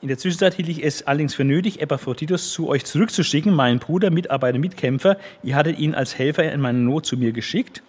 [0.00, 4.10] in der Zwischenzeit hielt ich es allerdings für nötig, Epaphroditus zu euch zurückzuschicken, meinen Bruder,
[4.10, 5.18] Mitarbeiter, Mitkämpfer.
[5.42, 7.82] Ihr hattet ihn als Helfer in meiner Not zu mir geschickt.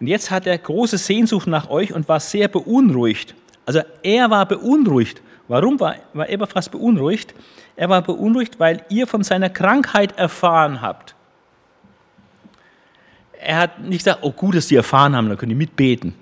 [0.00, 3.34] Und jetzt hat er große Sehnsucht nach euch und war sehr beunruhigt.
[3.66, 5.22] Also er war beunruhigt.
[5.46, 7.34] Warum war, war Epaphras beunruhigt?
[7.76, 11.14] Er war beunruhigt, weil ihr von seiner Krankheit erfahren habt
[13.40, 16.14] er hat nicht gesagt, oh gut, dass sie erfahren haben, dann können die mitbeten.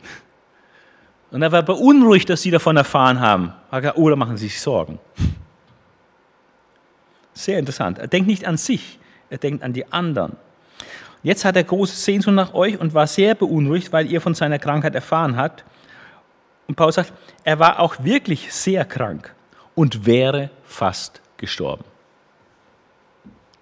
[1.31, 3.53] Und er war beunruhigt, dass sie davon erfahren haben.
[3.71, 4.99] Er gesagt, oh, da machen sie sich Sorgen.
[7.35, 7.99] Sehr interessant.
[7.99, 8.99] Er denkt nicht an sich,
[9.31, 10.37] er denkt an die anderen.
[11.22, 14.59] Jetzt hat er große Sehnsucht nach euch und war sehr beunruhigt, weil ihr von seiner
[14.59, 15.64] Krankheit erfahren habt.
[16.68, 17.12] Und Paulus sagt,
[17.44, 19.35] er war auch wirklich sehr krank
[19.74, 21.85] und wäre fast gestorben.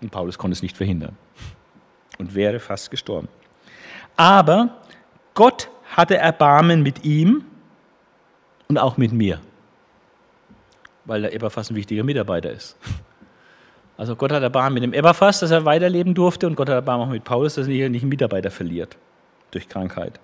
[0.01, 1.17] Und Paulus konnte es nicht verhindern
[2.19, 3.29] und wäre fast gestorben.
[4.17, 4.77] Aber
[5.35, 7.45] Gott hatte Erbarmen mit ihm
[8.69, 9.41] und auch mit mir,
[11.05, 12.77] weil der Eberfass ein wichtiger Mitarbeiter ist.
[13.97, 17.07] Also Gott hat Erbarmen mit dem Eberfass, dass er weiterleben durfte und Gott hat Erbarmen
[17.09, 18.97] auch mit Paulus, dass er nicht einen Mitarbeiter verliert
[19.51, 20.21] durch Krankheit.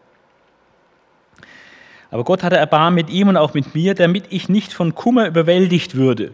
[2.11, 5.27] Aber Gott hatte Erbarmen mit ihm und auch mit mir, damit ich nicht von Kummer
[5.27, 6.33] überwältigt würde.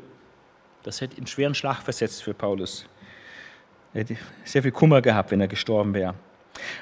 [0.82, 2.86] Das hätte einen schweren Schlag versetzt für Paulus.
[3.94, 6.14] Er hätte sehr viel Kummer gehabt, wenn er gestorben wäre.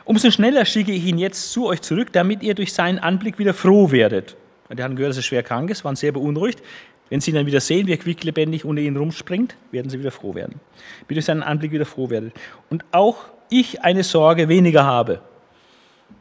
[0.07, 3.53] Umso schneller schicke ich ihn jetzt zu euch zurück, damit ihr durch seinen Anblick wieder
[3.53, 4.37] froh werdet.
[4.73, 6.63] Die haben gehört, dass er schwer krank ist, waren sehr beunruhigt.
[7.09, 10.11] Wenn sie ihn dann wieder sehen, wie er quicklebendig unter ihnen rumspringt, werden sie wieder
[10.11, 10.61] froh werden.
[11.07, 12.35] Wie durch seinen Anblick wieder froh werdet.
[12.69, 15.21] Und auch ich eine Sorge weniger habe.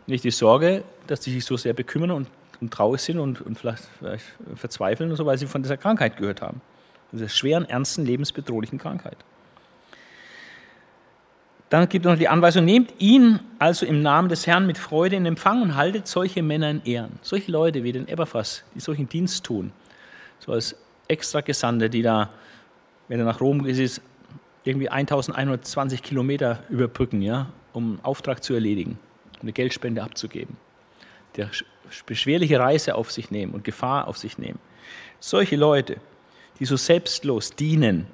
[0.06, 2.30] Nicht die Sorge, dass sie sich so sehr bekümmern und,
[2.62, 6.18] und traurig sind und, und vielleicht, vielleicht, verzweifeln und so, weil sie von dieser Krankheit
[6.18, 6.62] gehört haben.
[7.12, 9.18] Dieser schweren, ernsten, lebensbedrohlichen Krankheit.
[11.70, 15.16] Dann gibt es noch die Anweisung, nehmt ihn also im Namen des Herrn mit Freude
[15.16, 17.20] in Empfang und haltet solche Männer in Ehren.
[17.22, 19.72] Solche Leute wie den Eberfass, die solchen Dienst tun,
[20.40, 20.76] so als
[21.08, 22.30] extra Gesandte, die da,
[23.08, 24.02] wenn er nach Rom ist,
[24.64, 28.98] irgendwie 1120 Kilometer überbrücken, ja, um einen Auftrag zu erledigen,
[29.36, 30.58] um eine Geldspende abzugeben.
[31.36, 31.50] Der
[32.06, 34.60] beschwerliche Reise auf sich nehmen und Gefahr auf sich nehmen.
[35.20, 35.98] Solche Leute,
[36.60, 38.08] die so selbstlos dienen,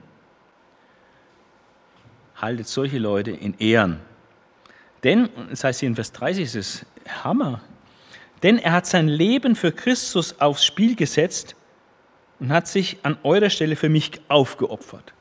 [2.36, 4.00] haltet solche Leute in Ehren.
[5.04, 6.86] Denn, das heißt hier in Vers 30 ist es
[7.24, 7.62] Hammer,
[8.44, 11.56] denn er hat sein Leben für Christus aufs Spiel gesetzt
[12.42, 15.14] und hat sich an eurer Stelle für mich aufgeopfert.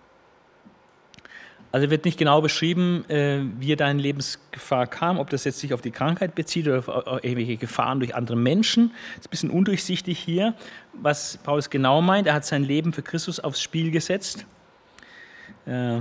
[1.71, 5.61] Also wird nicht genau beschrieben, äh, wie er da in Lebensgefahr kam, ob das jetzt
[5.61, 6.89] sich auf die Krankheit bezieht oder auf
[7.23, 8.91] irgendwelche Gefahren durch andere Menschen.
[8.91, 10.55] Das ist ein bisschen undurchsichtig hier,
[10.95, 12.27] was Paulus genau meint.
[12.27, 14.47] Er hat sein Leben für Christus aufs Spiel gesetzt.
[15.67, 16.01] Äh,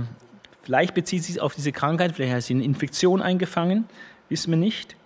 [0.62, 3.84] vielleicht bezieht es sich auf diese Krankheit, vielleicht hat er eine Infektion eingefangen,
[4.28, 4.96] wissen wir nicht.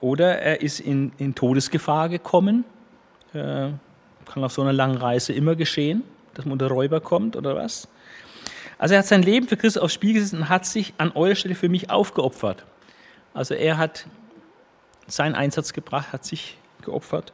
[0.00, 2.64] Oder er ist in Todesgefahr gekommen.
[4.32, 6.02] Kann auf so einer langen Reise immer geschehen,
[6.34, 7.88] dass man unter Räuber kommt oder was.
[8.78, 11.34] Also er hat sein Leben für Christus aufs Spiel gesetzt und hat sich an eurer
[11.34, 12.64] Stelle für mich aufgeopfert.
[13.32, 14.06] Also er hat
[15.06, 17.32] seinen Einsatz gebracht, hat sich geopfert.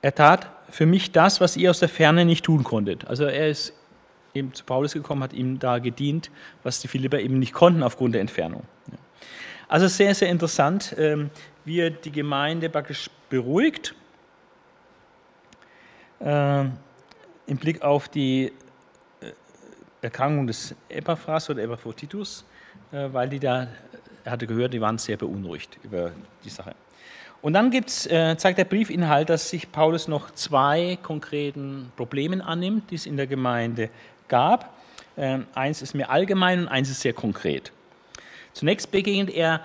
[0.00, 3.06] Er tat für mich das, was ihr aus der Ferne nicht tun konntet.
[3.06, 3.72] Also er ist
[4.34, 6.30] eben zu Paulus gekommen, hat ihm da gedient,
[6.62, 8.62] was die Philipper eben nicht konnten aufgrund der Entfernung.
[9.66, 11.30] Also sehr, sehr interessant, ähm,
[11.64, 13.94] wie er die Gemeinde praktisch beruhigt
[16.20, 16.72] ähm,
[17.46, 18.52] im Blick auf die
[20.00, 22.44] Erkrankung des Epaphras oder Epaphroditus,
[22.92, 23.66] äh, weil die da,
[24.24, 26.12] er hatte gehört, die waren sehr beunruhigt über
[26.44, 26.74] die Sache.
[27.40, 32.90] Und dann gibt's, äh, zeigt der Briefinhalt, dass sich Paulus noch zwei konkreten Problemen annimmt,
[32.90, 33.90] die es in der Gemeinde
[34.26, 34.76] gab.
[35.16, 37.72] Ähm, eins ist mehr allgemein und eins ist sehr konkret.
[38.52, 39.60] Zunächst begegnet er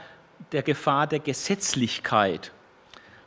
[0.51, 2.51] der Gefahr der Gesetzlichkeit.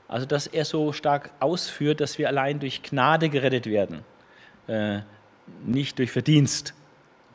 [0.09, 4.05] Also, dass er so stark ausführt, dass wir allein durch Gnade gerettet werden,
[4.69, 5.01] äh,
[5.64, 6.75] nicht durch Verdienst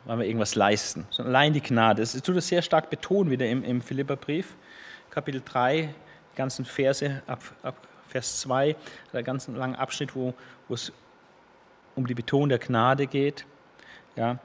[0.05, 2.01] weil wir irgendwas leisten, sondern allein die Gnade.
[2.01, 4.55] Es tut es sehr stark betonen, wieder im, im Philipperbrief,
[5.09, 5.93] Kapitel 3,
[6.31, 8.75] die ganzen Verse ab, ab Vers 2,
[9.13, 10.33] der ganzen langen Abschnitt, wo,
[10.67, 10.91] wo es
[11.95, 13.45] um die Betonung der Gnade geht.
[14.15, 14.39] Ja,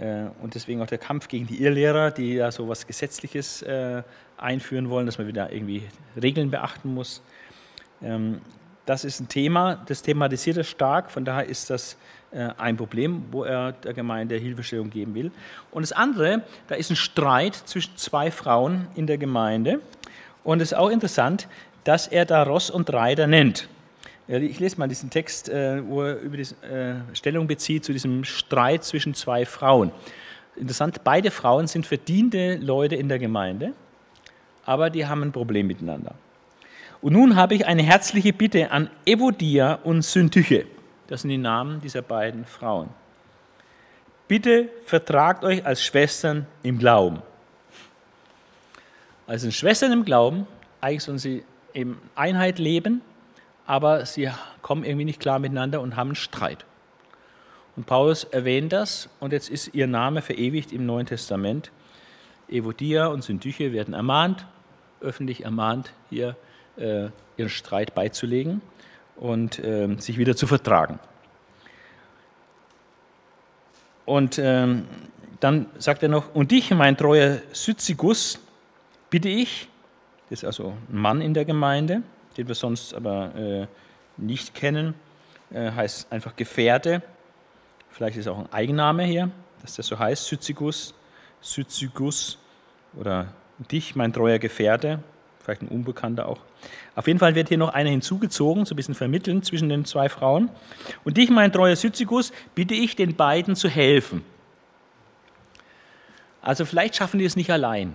[0.00, 4.02] äh, und deswegen auch der Kampf gegen die Irrlehrer, die ja so etwas Gesetzliches äh,
[4.38, 5.88] einführen wollen, dass man wieder irgendwie
[6.20, 7.22] Regeln beachten muss.
[8.02, 8.40] Ähm,
[8.86, 11.96] das ist ein Thema, das thematisiert er stark, von daher ist das
[12.32, 15.30] äh, ein Problem, wo er der Gemeinde Hilfestellung geben will.
[15.70, 19.80] Und das andere, da ist ein Streit zwischen zwei Frauen in der Gemeinde.
[20.42, 21.46] Und es ist auch interessant,
[21.84, 23.68] dass er da Ross und Reiter nennt.
[24.28, 28.24] Ich lese mal diesen Text, äh, wo er über die äh, Stellung bezieht zu diesem
[28.24, 29.90] Streit zwischen zwei Frauen.
[30.56, 33.72] Interessant, beide Frauen sind verdiente Leute in der Gemeinde,
[34.64, 36.14] aber die haben ein Problem miteinander.
[37.02, 40.66] Und nun habe ich eine herzliche Bitte an Evodia und Syntyche.
[41.08, 42.88] Das sind die Namen dieser beiden Frauen.
[44.28, 47.20] Bitte vertragt euch als Schwestern im Glauben.
[49.26, 50.46] Also Schwestern im Glauben,
[50.80, 53.02] eigentlich sollen sie in Einheit leben,
[53.66, 54.30] aber sie
[54.62, 56.64] kommen irgendwie nicht klar miteinander und haben Streit.
[57.74, 61.72] Und Paulus erwähnt das und jetzt ist ihr Name verewigt im Neuen Testament.
[62.48, 64.46] Evodia und Syntyche werden ermahnt,
[65.00, 66.36] öffentlich ermahnt, hier
[66.76, 68.60] äh, ihren Streit beizulegen
[69.16, 70.98] und äh, sich wieder zu vertragen.
[74.04, 74.86] Und ähm,
[75.40, 78.38] dann sagt er noch, und dich, mein treuer Syzigus,
[79.10, 79.68] bitte ich,
[80.30, 82.02] das ist also ein Mann in der Gemeinde,
[82.36, 83.66] den wir sonst aber äh,
[84.16, 84.94] nicht kennen,
[85.52, 87.02] äh, heißt einfach Gefährte,
[87.90, 89.30] vielleicht ist auch ein Eigenname hier,
[89.60, 90.94] dass das so heißt, Syzigus,
[91.40, 92.38] Syzigus
[92.94, 93.28] oder
[93.70, 95.00] dich, mein treuer Gefährte,
[95.42, 96.40] vielleicht ein Unbekannter auch.
[96.94, 100.08] Auf jeden Fall wird hier noch einer hinzugezogen, so ein bisschen vermitteln zwischen den zwei
[100.08, 100.50] Frauen.
[101.04, 104.24] Und dich, mein treuer Syzigus, bitte ich, den beiden zu helfen.
[106.40, 107.94] Also vielleicht schaffen die es nicht allein.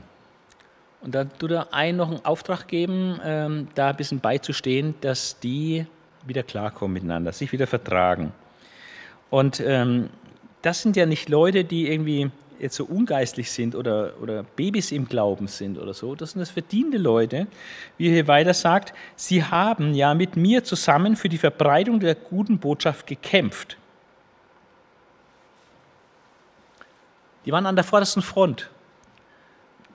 [1.01, 5.39] Und da tut er einen noch einen Auftrag geben, ähm, da ein bisschen beizustehen, dass
[5.39, 5.85] die
[6.25, 8.33] wieder klarkommen miteinander, sich wieder vertragen.
[9.29, 10.09] Und ähm,
[10.61, 15.07] das sind ja nicht Leute, die irgendwie jetzt so ungeistlich sind oder, oder Babys im
[15.07, 17.47] Glauben sind oder so, das sind das verdiente Leute,
[17.97, 22.15] wie er hier weiter sagt, sie haben ja mit mir zusammen für die Verbreitung der
[22.15, 23.77] guten Botschaft gekämpft.
[27.45, 28.69] Die waren an der vordersten Front.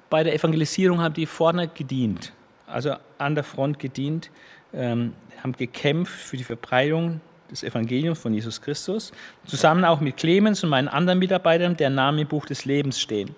[0.09, 2.33] Bei der Evangelisierung haben die vorne gedient,
[2.67, 4.31] also an der Front gedient,
[4.73, 7.21] ähm, haben gekämpft für die Verbreitung
[7.53, 9.13] des Evangeliums von Jesus Christus,
[9.47, 13.35] zusammen auch mit Clemens und meinen anderen Mitarbeitern, deren Namen im Buch des Lebens stehen.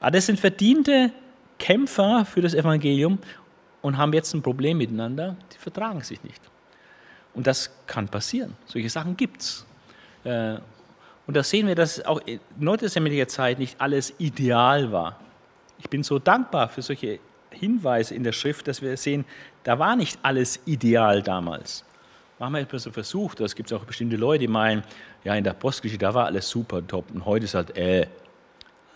[0.00, 1.12] Aber das sind verdiente
[1.58, 3.18] Kämpfer für das Evangelium
[3.80, 6.42] und haben jetzt ein Problem miteinander, die vertragen sich nicht.
[7.32, 8.54] Und das kann passieren.
[8.66, 9.66] Solche Sachen gibt es.
[10.24, 10.56] Äh,
[11.26, 15.18] und da sehen wir, dass auch in neutestamentlicher Zeit nicht alles ideal war.
[15.78, 17.18] Ich bin so dankbar für solche
[17.50, 19.24] Hinweise in der Schrift, dass wir sehen,
[19.62, 21.84] da war nicht alles ideal damals.
[22.50, 24.82] Manchmal ist man so versucht, es gibt auch bestimmte Leute, die meinen,
[25.24, 28.06] ja, in der Postgeschichte, da war alles super top und heute ist halt, äh.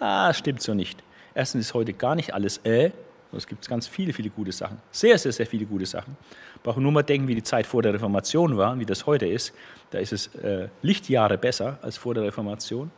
[0.00, 1.02] Ah, stimmt so nicht.
[1.34, 2.90] Erstens ist heute gar nicht alles äh,
[3.36, 4.78] es gibt ganz viele, viele gute Sachen.
[4.90, 6.16] Sehr, sehr, sehr viele gute Sachen.
[6.62, 9.26] Brauchen nur mal denken, wie die Zeit vor der Reformation war und wie das heute
[9.26, 9.52] ist.
[9.90, 12.90] Da ist es äh, Lichtjahre besser als vor der Reformation.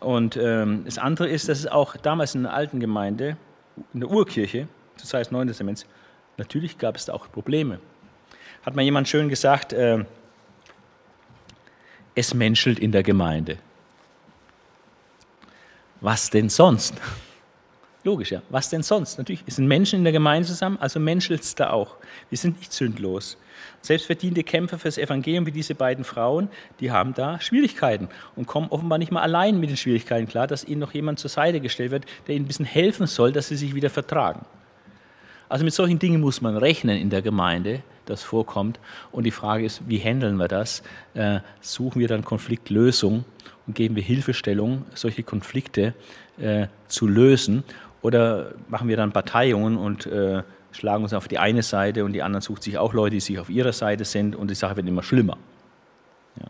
[0.00, 3.36] Und ähm, das andere ist, dass es auch damals in der alten Gemeinde,
[3.94, 5.86] in der Urkirche, zur Zeit des Neuen Testaments,
[6.36, 7.80] natürlich gab es da auch Probleme.
[8.64, 10.04] Hat mal jemand schön gesagt, äh,
[12.14, 13.58] es menschelt in der Gemeinde.
[16.00, 16.94] Was denn sonst?
[18.04, 18.42] Logisch, ja.
[18.50, 19.18] Was denn sonst?
[19.18, 21.96] Natürlich sind Menschen in der Gemeinde zusammen, also menschelt es da auch.
[22.28, 23.38] Wir sind nicht sündlos.
[23.80, 26.48] Selbstverdiente Kämpfer fürs Evangelium wie diese beiden Frauen,
[26.80, 30.64] die haben da Schwierigkeiten und kommen offenbar nicht mal allein mit den Schwierigkeiten klar, dass
[30.64, 33.56] ihnen noch jemand zur Seite gestellt wird, der ihnen ein bisschen helfen soll, dass sie
[33.56, 34.44] sich wieder vertragen.
[35.48, 38.78] Also mit solchen Dingen muss man rechnen in der Gemeinde, das vorkommt.
[39.12, 40.82] Und die Frage ist, wie handeln wir das?
[41.14, 43.24] Äh, suchen wir dann Konfliktlösung
[43.66, 45.94] und geben wir Hilfestellung, solche Konflikte
[46.38, 47.64] äh, zu lösen?
[48.02, 52.22] Oder machen wir dann Parteiungen und äh, schlagen uns auf die eine Seite und die
[52.22, 54.86] anderen sucht sich auch Leute, die sich auf ihrer Seite sind und die Sache wird
[54.86, 55.38] immer schlimmer.
[56.38, 56.46] Ja.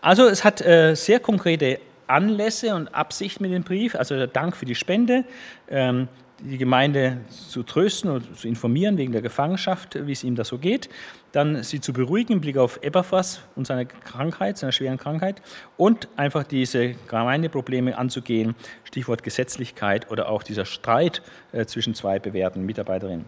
[0.00, 4.56] Also es hat äh, sehr konkrete Anlässe und Absicht mit dem Brief, also der Dank
[4.56, 5.24] für die Spende,
[5.68, 6.08] ähm,
[6.40, 10.58] die Gemeinde zu trösten und zu informieren wegen der Gefangenschaft, wie es ihm da so
[10.58, 10.88] geht,
[11.32, 15.42] dann sie zu beruhigen im Blick auf Epaphras und seine Krankheit, seine schweren Krankheit
[15.76, 21.22] und einfach diese Gemeindeprobleme anzugehen, Stichwort Gesetzlichkeit oder auch dieser Streit
[21.52, 23.26] äh, zwischen zwei bewährten Mitarbeiterinnen.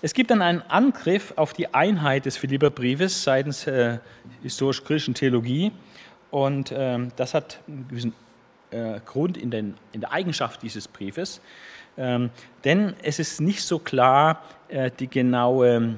[0.00, 3.98] Es gibt dann einen Angriff auf die Einheit des Philipperbriefes seitens äh,
[4.42, 5.70] historisch-griechischen Theologie
[6.30, 8.14] und äh, das hat einen gewissen
[8.70, 11.40] äh, Grund in, den, in der Eigenschaft dieses Briefes.
[11.96, 12.30] Ähm,
[12.64, 15.94] denn es ist nicht so klar, äh, die genaue,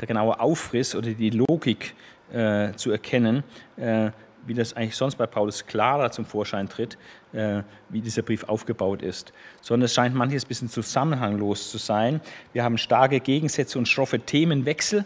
[0.00, 1.94] der genaue Aufriss oder die Logik
[2.32, 3.44] äh, zu erkennen,
[3.76, 4.10] äh,
[4.46, 6.98] wie das eigentlich sonst bei Paulus klarer zum Vorschein tritt,
[7.32, 9.32] äh, wie dieser Brief aufgebaut ist.
[9.60, 12.20] Sondern es scheint manches ein bisschen zusammenhanglos zu sein.
[12.52, 15.04] Wir haben starke Gegensätze und schroffe Themenwechsel.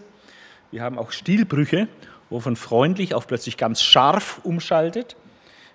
[0.71, 1.89] Wir haben auch Stilbrüche,
[2.31, 5.17] wo von freundlich auf plötzlich ganz scharf umschaltet,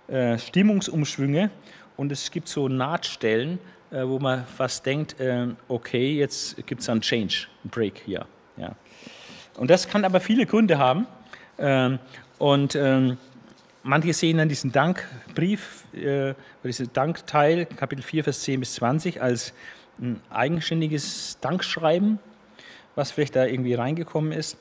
[0.07, 1.49] äh, Stimmungsumschwünge
[1.97, 3.59] und es gibt so Nahtstellen,
[3.93, 8.25] äh, wo man fast denkt, äh, okay, jetzt gibt es einen Change, einen Break hier.
[8.57, 8.75] Ja.
[9.55, 11.05] Und das kann aber viele Gründe haben.
[11.59, 11.99] Ähm,
[12.39, 13.17] und ähm,
[13.83, 19.53] manche sehen dann diesen Dankbrief, äh, diesen Dankteil, Kapitel 4, Vers 10 bis 20, als
[20.01, 22.17] ein eigenständiges Dankschreiben,
[22.95, 24.57] was vielleicht da irgendwie reingekommen ist.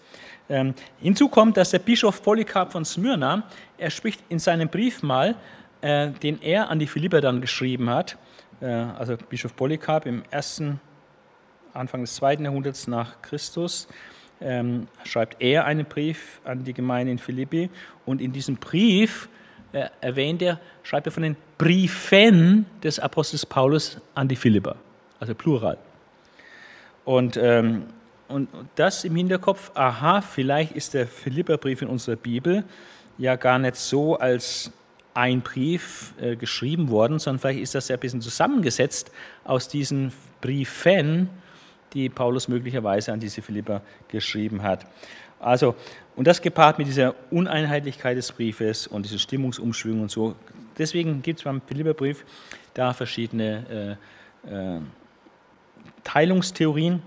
[0.50, 3.44] Ähm, hinzu kommt, dass der Bischof Polycarp von Smyrna,
[3.78, 5.36] er spricht in seinem Brief mal,
[5.82, 8.31] den er an die Philipper dann geschrieben hat, äh,
[8.66, 10.80] also Bischof Polycarp im ersten,
[11.74, 13.88] Anfang des zweiten Jahrhunderts nach Christus,
[14.40, 17.70] ähm, schreibt er einen Brief an die Gemeinde in Philippi
[18.04, 19.28] und in diesem Brief
[19.72, 24.76] äh, erwähnt er, schreibt er von den Briefen des Apostels Paulus an die Philipper,
[25.18, 25.78] also Plural.
[27.04, 27.86] Und, ähm,
[28.28, 32.64] und das im Hinterkopf, aha, vielleicht ist der Philipperbrief in unserer Bibel
[33.18, 34.72] ja gar nicht so als
[35.14, 39.10] ein Brief äh, geschrieben worden, sondern vielleicht ist das ja ein bisschen zusammengesetzt
[39.44, 41.28] aus diesen Briefen,
[41.92, 44.86] die Paulus möglicherweise an diese Philipper geschrieben hat.
[45.38, 45.74] Also,
[46.16, 50.36] und das gepaart mit dieser Uneinheitlichkeit des Briefes und diese Stimmungsumschwünge und so.
[50.78, 52.24] Deswegen gibt es beim Philipperbrief
[52.74, 53.98] da verschiedene
[54.46, 54.80] äh, äh,
[56.04, 57.02] Teilungstheorien.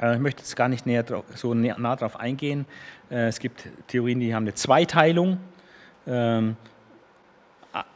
[0.00, 1.04] Äh, ich möchte jetzt gar nicht näher
[1.34, 2.66] so nah darauf eingehen.
[3.10, 5.38] Äh, es gibt Theorien, die haben eine Zweiteilung.
[6.06, 6.56] Ähm,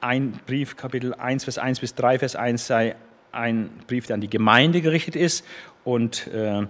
[0.00, 2.96] ein Brief, Kapitel 1, Vers 1 bis 3, Vers 1 sei
[3.32, 5.44] ein Brief, der an die Gemeinde gerichtet ist.
[5.84, 6.66] Und, äh,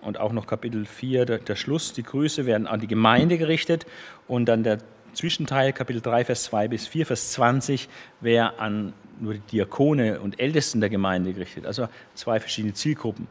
[0.00, 3.86] und auch noch Kapitel 4, der, der, Schluss, die Grüße werden an die Gemeinde gerichtet.
[4.26, 4.78] Und dann der
[5.12, 7.88] Zwischenteil, Kapitel 3, Vers 2 bis 4, Vers 20,
[8.20, 13.28] wäre an nur die Diakone und Ältesten der Gemeinde gerichtet, also zwei verschiedene Zielgruppen.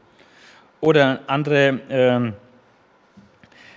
[0.80, 2.32] Oder andere äh,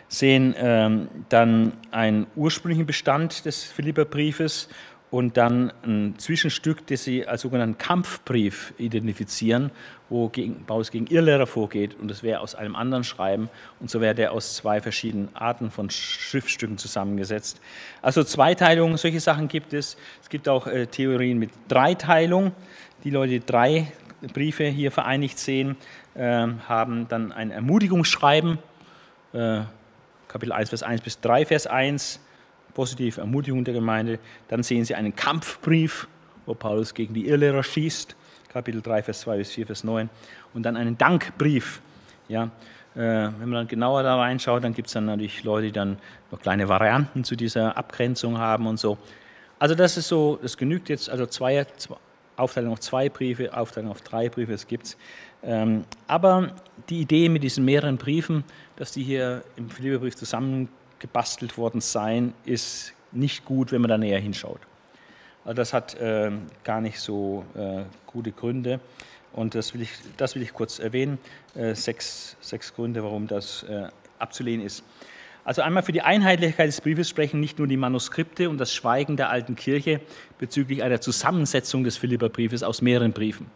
[0.09, 0.91] sehen äh,
[1.29, 4.69] dann einen ursprünglichen Bestand des Philipperbriefes
[5.15, 9.71] und dann ein Zwischenstück, das sie als sogenannten Kampfbrief identifizieren,
[10.09, 13.49] wo gegen, Paulus gegen Irrlehrer vorgeht und das wäre aus einem anderen Schreiben
[13.79, 17.61] und so wäre der aus zwei verschiedenen Arten von Schriftstücken zusammengesetzt.
[18.03, 19.97] Also Zweiteilung, solche Sachen gibt es.
[20.21, 22.51] Es gibt auch äh, Theorien mit Dreiteilung.
[23.05, 23.93] Die Leute, die drei
[24.33, 25.77] Briefe hier vereinigt sehen,
[26.17, 28.59] äh, haben dann ein Ermutigungsschreiben,
[29.33, 29.61] äh,
[30.27, 32.19] Kapitel 1, Vers 1 bis 3, Vers 1,
[32.75, 34.19] positive Ermutigung der Gemeinde.
[34.49, 36.09] Dann sehen Sie einen Kampfbrief,
[36.47, 38.17] wo Paulus gegen die Irrlehrer schießt,
[38.53, 40.11] Kapitel 3, Vers 2 bis 4, Vers 9.
[40.53, 41.81] Und dann einen Dankbrief.
[42.29, 42.51] Ja,
[42.95, 45.99] äh, wenn man dann genauer da reinschaut, dann gibt es dann natürlich Leute, die dann
[46.31, 48.99] noch kleine Varianten zu dieser Abgrenzung haben und so.
[49.59, 51.97] Also das ist so, das genügt jetzt, also zwei, zwei
[52.37, 54.97] Aufteilung auf zwei Briefe, Aufteilung auf drei Briefe, es.
[55.43, 56.53] Ähm, aber
[56.89, 58.45] die Idee mit diesen mehreren Briefen,
[58.77, 60.17] dass die hier im Philipperbrief
[61.05, 64.61] zusammengebastelt worden seien, ist nicht gut, wenn man da näher hinschaut.
[65.45, 66.31] Also das hat äh,
[66.65, 68.81] gar nicht so äh, gute Gründe
[69.35, 71.19] und das will ich, das will ich kurz erwähnen.
[71.55, 73.89] Äh, sechs, sechs Gründe, warum das äh,
[74.19, 74.83] abzulehnen ist.
[75.45, 79.19] Also einmal für die Einheitlichkeit des Briefes sprechen nicht nur die Manuskripte und das Schweigen
[79.19, 80.01] der alten Kirche
[80.39, 83.51] bezüglich einer Zusammensetzung des Philipperbriefes aus mehreren Briefen.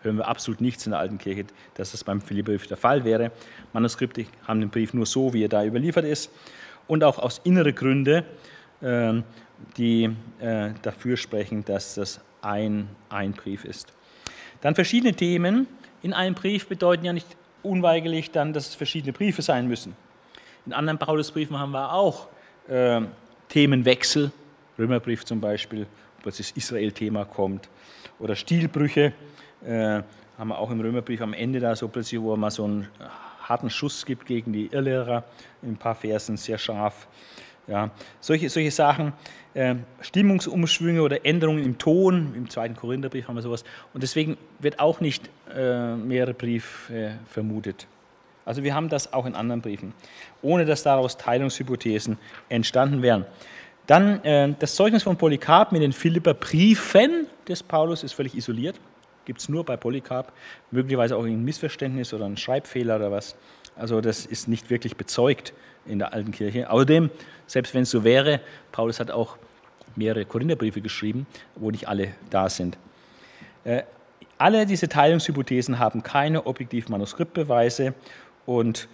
[0.00, 1.44] Hören wir absolut nichts in der alten Kirche,
[1.74, 3.32] dass das beim Philipperbrief der Fall wäre.
[3.74, 6.30] Manuskripte haben den Brief nur so, wie er da überliefert ist.
[6.86, 8.24] Und auch aus inneren Gründen,
[8.82, 9.24] ähm,
[9.76, 10.10] die
[10.40, 13.92] äh, dafür sprechen, dass das ein, ein Brief ist.
[14.60, 15.66] Dann verschiedene Themen
[16.02, 17.26] in einem Brief bedeuten ja nicht
[17.62, 19.96] unweigerlich dann, dass es verschiedene Briefe sein müssen.
[20.66, 22.28] In anderen Paulusbriefen haben wir auch
[22.68, 23.00] äh,
[23.48, 24.30] Themenwechsel,
[24.78, 25.86] Römerbrief zum Beispiel,
[26.22, 27.68] plötzlich das Israel-Thema kommt,
[28.18, 29.12] oder Stilbrüche,
[29.64, 30.02] äh,
[30.38, 32.88] haben wir auch im Römerbrief am Ende da so plötzlich, wo man so einen
[33.48, 35.24] harten Schuss gibt gegen die Irrlehrer,
[35.62, 37.08] in ein paar Versen sehr scharf.
[37.68, 37.90] Ja,
[38.20, 39.12] solche, solche Sachen,
[39.54, 43.64] äh, Stimmungsumschwünge oder Änderungen im Ton, im zweiten Korintherbrief haben wir sowas.
[43.92, 47.88] Und deswegen wird auch nicht äh, mehrere Brief äh, vermutet.
[48.44, 49.92] Also wir haben das auch in anderen Briefen,
[50.42, 52.16] ohne dass daraus Teilungshypothesen
[52.48, 53.26] entstanden wären.
[53.88, 58.78] Dann äh, das Zeugnis von Polycarp mit den Philipper-Briefen des Paulus ist völlig isoliert.
[59.26, 60.32] Gibt es nur bei Polycarp,
[60.70, 63.36] möglicherweise auch ein Missverständnis oder ein Schreibfehler oder was.
[63.76, 65.52] Also das ist nicht wirklich bezeugt
[65.84, 66.70] in der alten Kirche.
[66.70, 67.10] Außerdem,
[67.46, 68.40] selbst wenn es so wäre,
[68.72, 69.36] Paulus hat auch
[69.96, 72.78] mehrere Korintherbriefe geschrieben, wo nicht alle da sind.
[73.64, 73.82] Äh,
[74.38, 77.94] alle diese Teilungshypothesen haben keine objektiven Manuskriptbeweise
[78.44, 78.88] und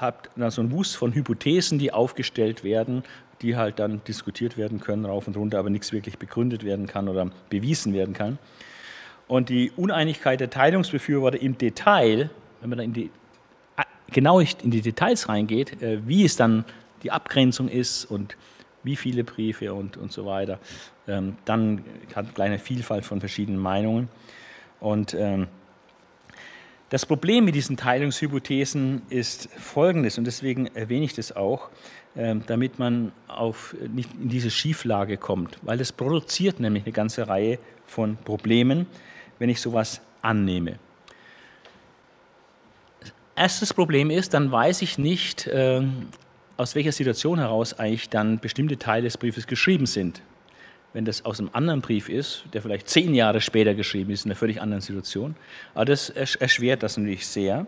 [0.00, 3.04] habt dann so einen Wust von Hypothesen, die aufgestellt werden,
[3.42, 7.08] die halt dann diskutiert werden können, rauf und runter, aber nichts wirklich begründet werden kann
[7.08, 8.38] oder bewiesen werden kann.
[9.28, 13.10] Und die Uneinigkeit der Teilungsbefürworter im Detail, wenn man da in die,
[14.12, 16.64] genau in die Details reingeht, äh, wie es dann
[17.02, 18.36] die Abgrenzung ist und
[18.82, 20.58] wie viele Briefe und, und so weiter,
[21.08, 24.08] ähm, dann hat eine kleine Vielfalt von verschiedenen Meinungen.
[24.80, 25.48] Und ähm,
[26.88, 31.68] das Problem mit diesen Teilungshypothesen ist folgendes, und deswegen erwähne ich das auch,
[32.16, 37.26] ähm, damit man auf, nicht in diese Schieflage kommt, weil es produziert nämlich eine ganze
[37.26, 38.86] Reihe von Problemen,
[39.38, 40.78] wenn ich sowas annehme.
[43.34, 46.08] Erstes Problem ist, dann weiß ich nicht, ähm,
[46.56, 50.22] aus welcher Situation heraus eigentlich dann bestimmte Teile des Briefes geschrieben sind
[50.96, 54.30] wenn das aus einem anderen Brief ist, der vielleicht zehn Jahre später geschrieben ist, in
[54.30, 55.36] einer völlig anderen Situation.
[55.74, 57.66] Aber das erschwert das natürlich sehr.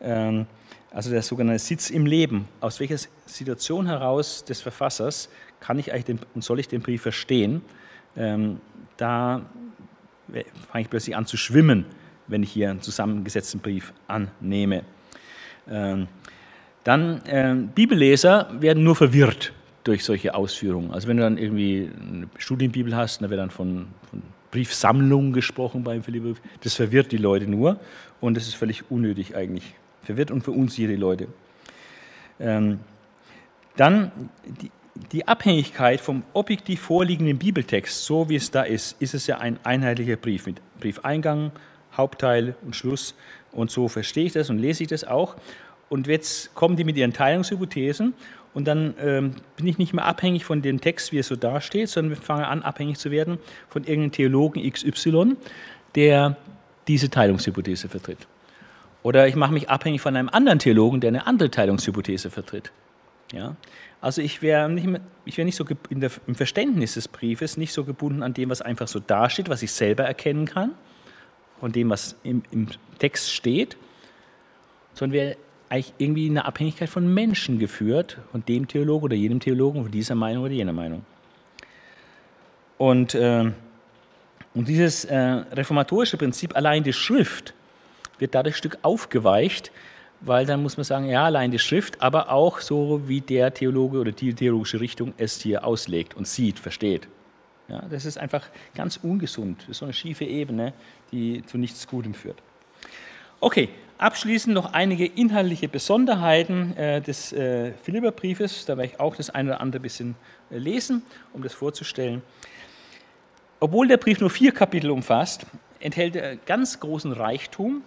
[0.00, 0.46] Ähm,
[0.90, 2.48] also der sogenannte Sitz im Leben.
[2.62, 2.96] Aus welcher
[3.26, 5.28] Situation heraus des Verfassers
[5.60, 7.60] kann ich eigentlich den, und soll ich den Brief verstehen?
[8.16, 8.62] Ähm,
[8.96, 9.42] da
[10.70, 11.84] fange ich plötzlich an zu schwimmen,
[12.26, 14.82] wenn ich hier einen zusammengesetzten Brief annehme.
[15.68, 16.08] Ähm,
[16.84, 19.54] dann Bibelleser werden nur verwirrt
[19.84, 20.90] durch solche Ausführungen.
[20.90, 25.84] Also wenn du dann irgendwie eine Studienbibel hast, da wird dann von, von Briefsammlungen gesprochen
[25.84, 27.78] beim Philippus, das verwirrt die Leute nur
[28.20, 29.74] und das ist völlig unnötig eigentlich.
[30.02, 31.28] Verwirrt und verunsichert die Leute.
[32.40, 32.80] Ähm,
[33.76, 34.12] dann
[34.44, 34.70] die,
[35.12, 39.58] die Abhängigkeit vom objektiv vorliegenden Bibeltext, so wie es da ist, ist es ja ein
[39.64, 41.50] einheitlicher Brief mit Briefeingang,
[41.96, 43.14] Hauptteil und Schluss.
[43.52, 45.36] Und so verstehe ich das und lese ich das auch.
[45.88, 48.14] Und jetzt kommen die mit ihren Teilungshypothesen
[48.52, 51.88] und dann ähm, bin ich nicht mehr abhängig von dem Text, wie es so dasteht,
[51.88, 53.38] sondern wir fangen an, abhängig zu werden
[53.68, 55.36] von irgendeinem Theologen XY,
[55.96, 56.36] der
[56.86, 58.26] diese Teilungshypothese vertritt.
[59.02, 62.70] Oder ich mache mich abhängig von einem anderen Theologen, der eine andere Teilungshypothese vertritt.
[63.34, 63.56] Ja?
[64.00, 64.86] Also ich wäre nicht,
[65.24, 68.88] wär nicht so der, im Verständnis des Briefes nicht so gebunden an dem, was einfach
[68.88, 70.72] so dasteht, was ich selber erkennen kann,
[71.60, 72.68] von dem, was im, im
[72.98, 73.76] Text steht,
[74.92, 75.36] sondern wäre
[75.68, 80.14] eigentlich irgendwie eine Abhängigkeit von Menschen geführt, von dem Theologen oder jenem Theologen, von dieser
[80.14, 81.04] Meinung oder jener Meinung.
[82.78, 83.50] Und, äh,
[84.54, 87.54] und dieses äh, reformatorische Prinzip, allein die Schrift,
[88.18, 89.72] wird dadurch ein Stück aufgeweicht,
[90.24, 93.98] weil dann muss man sagen, ja, allein die Schrift, aber auch so, wie der Theologe
[93.98, 97.08] oder die theologische Richtung es hier auslegt und sieht, versteht.
[97.68, 99.62] Ja, das ist einfach ganz ungesund.
[99.62, 100.72] Das ist so eine schiefe Ebene,
[101.12, 102.36] die zu nichts Gutem führt.
[103.40, 103.68] Okay,
[103.98, 108.66] abschließend noch einige inhaltliche Besonderheiten äh, des äh, Philipperbriefes.
[108.66, 110.14] Da werde ich auch das eine oder andere bisschen
[110.50, 111.02] äh, lesen,
[111.32, 112.22] um das vorzustellen.
[113.60, 115.46] Obwohl der Brief nur vier Kapitel umfasst,
[115.80, 117.82] enthält er ganz großen Reichtum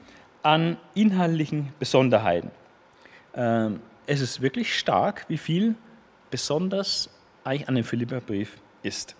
[0.48, 2.52] an inhaltlichen Besonderheiten.
[3.36, 5.76] Ähm, es ist wirklich stark, wie viel
[6.32, 7.10] besonders
[7.44, 9.14] eigentlich an dem Philipperbrief ist.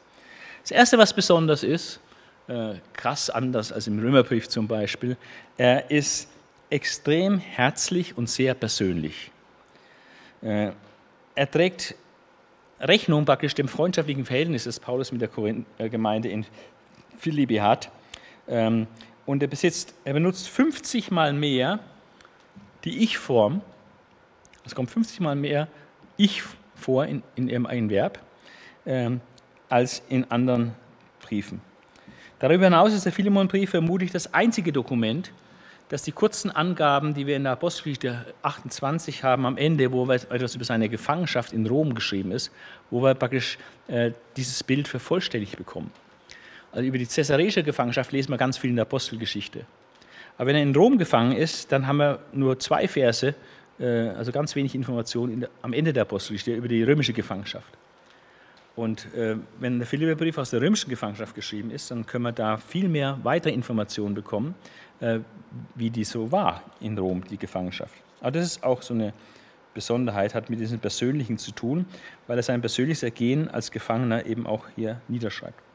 [0.62, 2.00] Das Erste, was besonders ist,
[2.48, 5.18] äh, krass anders als im Römerbrief zum Beispiel,
[5.58, 6.30] er ist
[6.70, 9.30] extrem herzlich und sehr persönlich.
[10.42, 10.72] Äh,
[11.36, 11.96] er trägt
[12.80, 15.30] Rechnung praktisch dem freundschaftlichen Verhältnis, das Paulus mit der
[15.78, 16.46] äh, Gemeinde in
[17.18, 17.92] Philippi hat.
[19.28, 21.80] Und er besitzt, er benutzt 50 mal mehr
[22.86, 23.62] die Ich-Form.
[24.66, 25.68] Es kommt 50 mal mehr
[26.16, 26.42] Ich
[26.76, 28.20] vor in, in ihrem einen Verb
[28.86, 29.20] ähm,
[29.70, 30.74] als in anderen
[31.20, 31.62] Briefen.
[32.40, 35.34] Darüber hinaus ist der Philemon-Brief vermutlich das einzige Dokument,
[35.90, 40.56] das die kurzen Angaben, die wir in der Apostelgeschichte 28 haben, am Ende, wo etwas
[40.56, 42.52] über seine Gefangenschaft in Rom geschrieben ist,
[42.92, 43.58] wo wir praktisch
[43.88, 45.92] äh, dieses Bild vervollständigt bekommen.
[46.78, 49.66] Also über die caesarische Gefangenschaft lesen wir ganz viel in der Apostelgeschichte.
[50.38, 53.34] Aber wenn er in Rom gefangen ist, dann haben wir nur zwei Verse,
[53.80, 57.74] äh, also ganz wenig Informationen der, am Ende der Apostelgeschichte über die römische Gefangenschaft.
[58.76, 62.58] Und äh, wenn der Philipperbrief aus der römischen Gefangenschaft geschrieben ist, dann können wir da
[62.58, 64.54] viel mehr weitere Informationen bekommen,
[65.00, 65.22] äh,
[65.74, 67.96] wie die so war in Rom, die Gefangenschaft.
[68.22, 69.14] Aber das ist auch so eine
[69.74, 71.88] Besonderheit, hat mit diesem Persönlichen zu tun,
[72.28, 75.67] weil er sein persönliches Ergehen als Gefangener eben auch hier niederschreibt.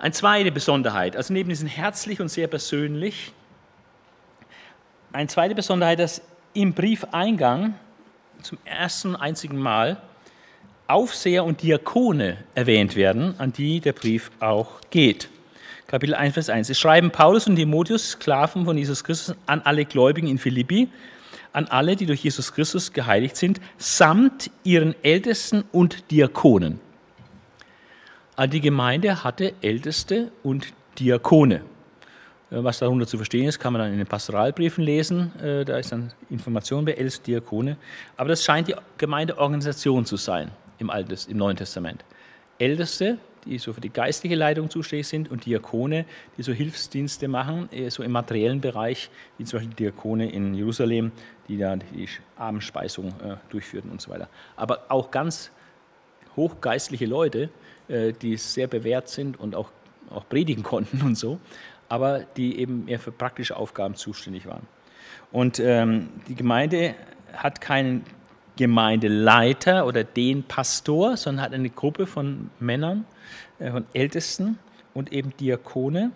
[0.00, 3.32] Eine zweite Besonderheit, also neben diesem herzlich und sehr persönlich,
[5.12, 6.22] eine zweite Besonderheit, dass
[6.54, 7.74] im Briefeingang
[8.40, 10.00] zum ersten und einzigen Mal
[10.86, 15.28] Aufseher und Diakone erwähnt werden, an die der Brief auch geht.
[15.86, 16.70] Kapitel 1, Vers 1.
[16.70, 20.88] Es schreiben Paulus und Timotheus, Sklaven von Jesus Christus, an alle Gläubigen in Philippi,
[21.52, 26.80] an alle, die durch Jesus Christus geheiligt sind, samt ihren Ältesten und Diakonen.
[28.46, 31.56] Die Gemeinde hatte Älteste und Diakone.
[32.50, 35.38] Äh, was darunter zu verstehen ist, kann man dann in den Pastoralbriefen lesen.
[35.40, 37.76] Äh, da ist dann Information bei Älteste Diakone.
[38.16, 42.02] Aber das scheint die Gemeindeorganisation zu sein im, Altes, im Neuen Testament.
[42.58, 46.06] Älteste, die so für die geistliche Leitung zuständig sind, und Diakone,
[46.38, 51.12] die so Hilfsdienste machen, äh, so im materiellen Bereich, wie zum Beispiel Diakone in Jerusalem,
[51.46, 53.12] die da die Abendspeisung
[53.50, 54.30] durchführten und so weiter.
[54.56, 55.50] Aber auch ganz
[56.36, 57.50] hochgeistliche Leute,
[57.90, 59.70] die sehr bewährt sind und auch,
[60.10, 61.40] auch predigen konnten und so,
[61.88, 64.66] aber die eben eher für praktische Aufgaben zuständig waren.
[65.32, 66.94] Und ähm, die Gemeinde
[67.32, 68.04] hat keinen
[68.56, 73.06] Gemeindeleiter oder den Pastor, sondern hat eine Gruppe von Männern,
[73.58, 74.58] äh, von Ältesten
[74.92, 76.10] und eben Diakone,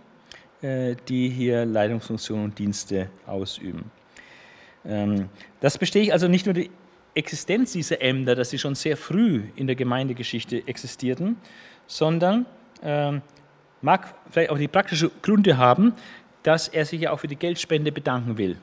[0.60, 3.90] äh, die hier Leitungsfunktionen und Dienste ausüben.
[4.84, 5.28] Ähm,
[5.60, 6.70] das besteht also nicht nur die
[7.14, 11.36] Existenz dieser Ämter, dass sie schon sehr früh in der Gemeindegeschichte existierten,
[11.86, 12.46] sondern
[12.82, 13.12] äh,
[13.82, 15.94] mag vielleicht auch die praktische Gründe haben,
[16.42, 18.56] dass er sich ja auch für die Geldspende bedanken will.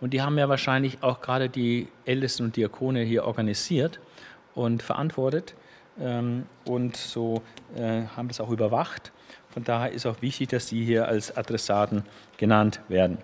[0.00, 4.00] Und die haben ja wahrscheinlich auch gerade die Ältesten und Diakone hier organisiert
[4.54, 5.54] und verantwortet
[6.00, 7.42] ähm, und so
[7.76, 9.12] äh, haben das auch überwacht.
[9.50, 12.04] Von daher ist auch wichtig, dass sie hier als Adressaten
[12.36, 13.18] genannt werden.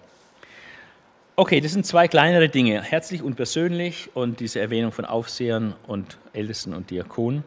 [1.40, 6.18] Okay, das sind zwei kleinere Dinge, herzlich und persönlich und diese Erwähnung von Aufsehern und
[6.34, 7.44] Ältesten und Diakonen.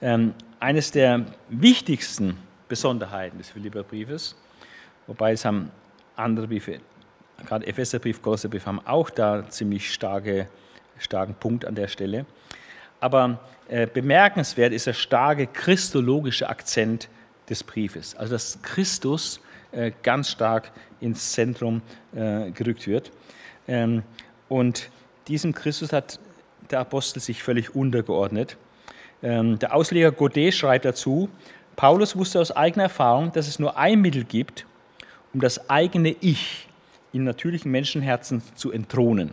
[0.00, 2.38] Ähm, eines der wichtigsten
[2.68, 4.34] Besonderheiten des Philipperbriefes,
[5.06, 5.70] wobei es haben
[6.16, 6.78] andere Briefe,
[7.46, 10.48] gerade Epheserbrief, Kolosserbrief haben auch da ziemlich starke,
[10.96, 12.24] starken Punkt an der Stelle.
[12.98, 17.10] Aber äh, bemerkenswert ist der starke christologische Akzent
[17.50, 19.38] des Briefes, also dass Christus
[19.72, 20.70] äh, ganz stark
[21.00, 21.82] ins Zentrum
[22.14, 23.10] äh, gerückt wird.
[23.68, 24.02] Ähm,
[24.48, 24.90] und
[25.28, 26.18] diesem Christus hat
[26.70, 28.56] der Apostel sich völlig untergeordnet.
[29.22, 31.28] Ähm, der Ausleger Godet schreibt dazu,
[31.76, 34.66] Paulus wusste aus eigener Erfahrung, dass es nur ein Mittel gibt,
[35.32, 36.68] um das eigene Ich
[37.12, 39.30] in natürlichen Menschenherzen zu entthronen.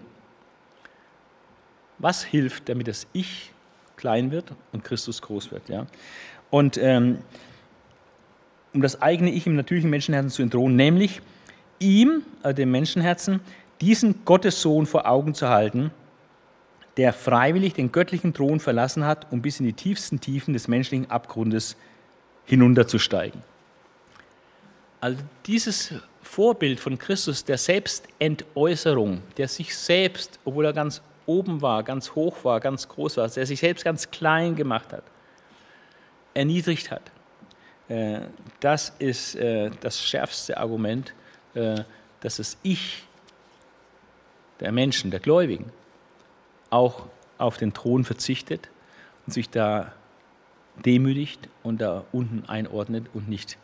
[1.98, 3.52] Was hilft, damit das Ich
[3.96, 5.70] klein wird und Christus groß wird?
[5.70, 5.86] Ja?
[6.50, 7.20] Und ähm,
[8.74, 11.22] um das eigene Ich im natürlichen Menschenherzen zu entthronen, nämlich
[11.80, 13.42] ihm, also dem Menschenherzen,
[13.82, 15.92] diesen Gottessohn vor Augen zu halten,
[16.98, 21.10] der freiwillig den göttlichen Thron verlassen hat, um bis in die tiefsten Tiefen des menschlichen
[21.10, 21.76] Abgrundes
[22.46, 23.42] hinunterzusteigen.
[25.00, 31.84] Also dieses Vorbild von Christus der Selbstentäußerung, der sich selbst, obwohl er ganz oben war,
[31.84, 35.04] ganz hoch war, ganz groß war, der sich selbst ganz klein gemacht hat,
[36.34, 37.12] erniedrigt hat,
[37.90, 38.22] äh,
[38.60, 41.14] das ist äh, das schärfste Argument,
[41.56, 41.84] äh,
[42.20, 43.06] dass es Ich
[44.62, 45.72] der Menschen, der Gläubigen,
[46.70, 47.08] auch
[47.38, 48.70] auf den Thron verzichtet
[49.26, 49.92] und sich da
[50.86, 53.58] demütigt und da unten einordnet und nicht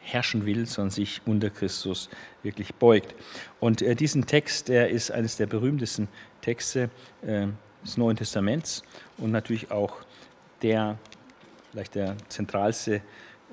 [0.00, 2.08] herrschen will, sondern sich unter Christus
[2.42, 3.14] wirklich beugt.
[3.60, 6.08] Und äh, diesen Text, der ist eines der berühmtesten
[6.42, 6.90] Texte
[7.22, 7.46] äh,
[7.82, 8.82] des Neuen Testaments
[9.18, 9.96] und natürlich auch
[10.62, 10.98] der,
[11.72, 13.00] vielleicht der zentralste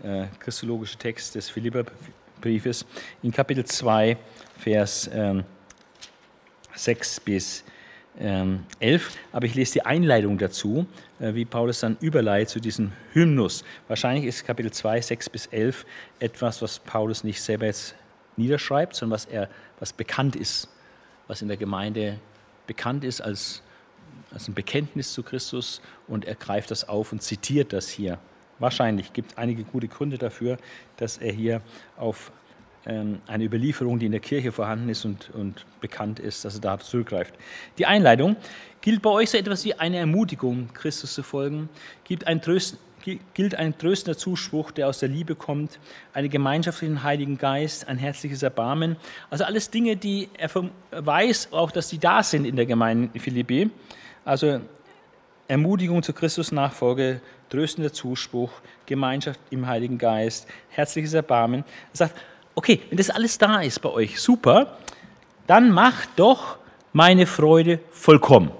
[0.03, 2.85] äh, christologische Text des Philipperbriefes
[3.23, 4.17] in Kapitel 2,
[4.57, 5.43] Vers ähm,
[6.75, 7.63] 6 bis
[8.19, 9.11] ähm, 11.
[9.31, 10.85] Aber ich lese die Einleitung dazu,
[11.19, 13.63] äh, wie Paulus dann überleitet zu diesem Hymnus.
[13.87, 15.85] Wahrscheinlich ist Kapitel 2, 6 bis 11
[16.19, 17.95] etwas, was Paulus nicht selber jetzt
[18.37, 19.49] niederschreibt, sondern was, er,
[19.79, 20.67] was bekannt ist,
[21.27, 22.19] was in der Gemeinde
[22.67, 23.61] bekannt ist als,
[24.33, 28.17] als ein Bekenntnis zu Christus und er greift das auf und zitiert das hier.
[28.59, 30.57] Wahrscheinlich gibt es einige gute Gründe dafür,
[30.97, 31.61] dass er hier
[31.97, 32.31] auf
[32.83, 36.79] eine Überlieferung, die in der Kirche vorhanden ist und, und bekannt ist, dass er da
[36.79, 37.35] zurückgreift.
[37.77, 38.35] Die Einleitung
[38.81, 41.69] gilt bei euch so etwas wie eine Ermutigung, Christus zu folgen,
[42.03, 42.79] gibt ein Trösten,
[43.33, 45.79] gilt ein tröstender Zuspruch, der aus der Liebe kommt,
[46.13, 48.95] eine Gemeinschaft mit dem Heiligen Geist, ein herzliches Erbarmen.
[49.29, 50.49] Also alles Dinge, die er
[50.91, 53.69] weiß, auch dass die da sind in der Gemeinde Philippi.
[54.23, 54.61] Also
[55.47, 58.51] Ermutigung zur Christus-Nachfolge, tröstender Zuspruch,
[58.85, 61.63] Gemeinschaft im Heiligen Geist, herzliches Erbarmen.
[61.93, 62.15] Er sagt,
[62.55, 64.77] okay, wenn das alles da ist bei euch, super,
[65.47, 66.57] dann macht doch
[66.93, 68.51] meine Freude vollkommen.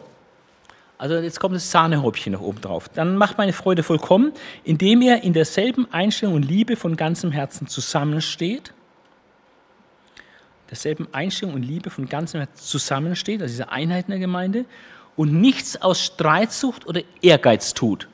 [0.97, 2.87] Also jetzt kommt das Sahnehäubchen noch oben drauf.
[2.89, 4.33] Dann macht meine Freude vollkommen,
[4.63, 8.71] indem ihr in derselben Einstellung und Liebe von ganzem Herzen zusammensteht.
[10.69, 14.65] Derselben Einstellung und Liebe von ganzem Herzen zusammensteht, also diese Einheit in der Gemeinde,
[15.15, 18.07] und nichts aus Streitsucht oder Ehrgeiz tut.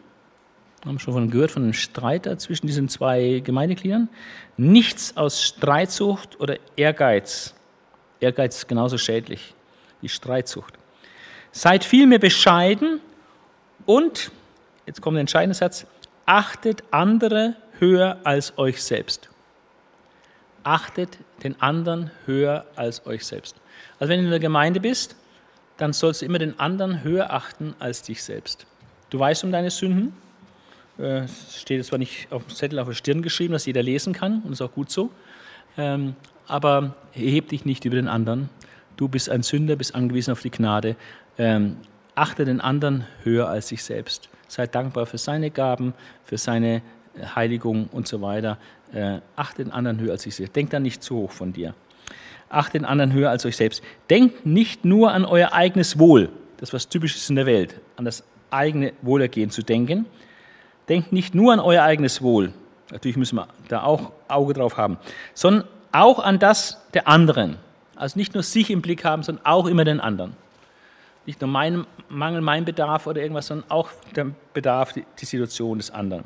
[0.84, 4.10] Wir haben schon gehört, von einem Streit zwischen diesen zwei Gemeindegliedern.
[4.58, 7.56] Nichts aus Streitsucht oder Ehrgeiz.
[8.20, 9.54] Ehrgeiz ist genauso schädlich
[10.02, 10.76] wie Streitsucht.
[11.52, 13.00] Seid vielmehr bescheiden
[13.86, 14.32] und,
[14.86, 15.88] jetzt kommt der entscheidende Satz,
[16.26, 19.30] achtet andere höher als euch selbst.
[20.64, 23.56] Achtet den anderen höher als euch selbst.
[24.00, 25.16] Also wenn du in der Gemeinde bist,
[25.78, 28.66] dann sollst du immer den anderen höher achten als dich selbst.
[29.10, 30.14] Du weißt um deine Sünden.
[31.00, 34.14] Äh, es steht zwar nicht auf dem Zettel auf der Stirn geschrieben, dass jeder lesen
[34.14, 35.10] kann, und ist auch gut so.
[35.78, 36.16] Ähm,
[36.48, 38.50] aber erheb dich nicht über den anderen.
[38.96, 40.96] Du bist ein Sünder, bist angewiesen auf die Gnade
[41.38, 41.78] ähm,
[42.16, 44.30] achte den anderen höher als sich selbst.
[44.48, 45.94] Sei dankbar für seine Gaben,
[46.24, 46.82] für seine
[47.16, 48.58] äh, Heiligung und so weiter.
[48.94, 50.56] Äh, achte den anderen höher als sich selbst.
[50.56, 51.76] Denk da nicht zu hoch von dir.
[52.50, 53.84] Achte den anderen höher als euch selbst.
[54.10, 58.06] Denkt nicht nur an euer eigenes Wohl, das was typisch ist in der Welt, an
[58.06, 60.06] das eigene Wohlergehen zu denken.
[60.90, 62.54] Denkt nicht nur an euer eigenes Wohl,
[62.92, 64.98] natürlich müssen wir da auch Auge drauf haben,
[65.34, 67.58] sondern auch an das der anderen.
[67.96, 70.36] Also nicht nur sich im Blick haben, sondern auch immer den anderen
[71.28, 75.92] nicht nur mein Mangel, mein Bedarf oder irgendwas, sondern auch der Bedarf, die, Situation des
[75.92, 76.24] anderen.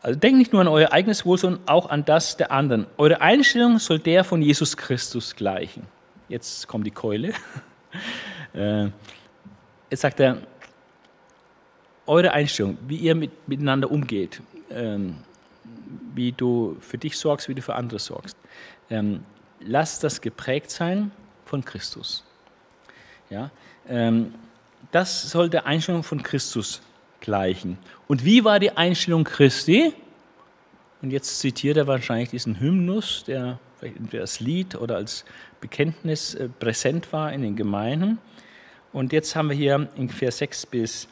[0.00, 2.86] Also denkt nicht nur an euer eigenes Wohl, sondern auch an das der anderen.
[2.96, 5.86] Eure Einstellung soll der von Jesus Christus gleichen.
[6.28, 7.34] Jetzt kommt die Keule.
[8.54, 8.90] Äh,
[9.88, 10.36] jetzt sagt er,
[12.06, 14.40] eure Einstellung, wie ihr mit, miteinander umgeht,
[14.70, 15.16] ähm,
[16.14, 18.36] wie du für dich sorgst, wie du für andere sorgst,
[18.90, 19.24] ähm,
[19.60, 21.10] lasst das geprägt sein
[21.44, 22.24] von Christus.
[23.30, 23.50] Ja?
[23.88, 24.34] Ähm,
[24.90, 26.82] das soll der Einstellung von Christus
[27.20, 27.78] gleichen.
[28.08, 29.94] Und wie war die Einstellung Christi?
[31.00, 35.24] Und jetzt zitiert er wahrscheinlich diesen Hymnus, der vielleicht entweder als Lied oder als
[35.60, 38.18] Bekenntnis äh, präsent war in den Gemeinden.
[38.92, 41.08] Und jetzt haben wir hier in Vers 6 bis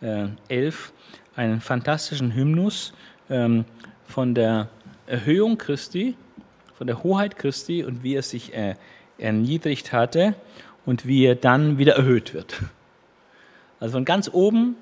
[0.00, 0.92] 11
[1.36, 2.92] äh, einen fantastischen Hymnus
[3.28, 3.64] ähm,
[4.06, 4.68] von der
[5.06, 6.16] Erhöhung Christi,
[6.76, 8.74] von der Hoheit Christi und wie er sich äh,
[9.18, 10.34] erniedrigt hatte
[10.86, 12.62] und wie er dann wieder erhöht wird.
[13.78, 14.76] Also von ganz oben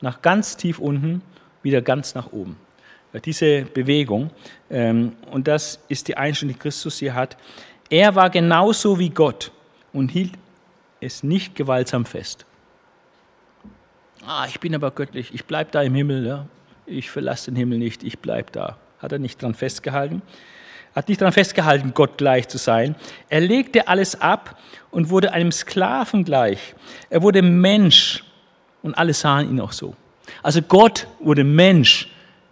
[0.00, 1.22] nach ganz tief unten,
[1.62, 2.56] wieder ganz nach oben.
[3.24, 4.30] Diese Bewegung,
[4.70, 7.36] ähm, und das ist die Einstellung, die Christus hier hat.
[7.88, 9.52] Er war genauso wie Gott
[9.92, 10.32] und hielt
[11.00, 12.44] es nicht gewaltsam fest.
[14.26, 16.46] Ah, ich bin aber göttlich, ich bleibe da im Himmel, ja.
[16.86, 18.78] ich verlasse den Himmel nicht, ich bleibe da.
[18.98, 20.22] Hat er nicht dran festgehalten?
[20.94, 22.94] hat nicht daran festgehalten, Gott gleich zu sein.
[23.28, 24.58] Er legte alles ab
[24.90, 26.74] und wurde einem Sklaven gleich.
[27.10, 28.22] Er wurde Mensch
[28.82, 29.96] und alle sahen ihn auch so.
[30.42, 32.08] Also Gott wurde Mensch.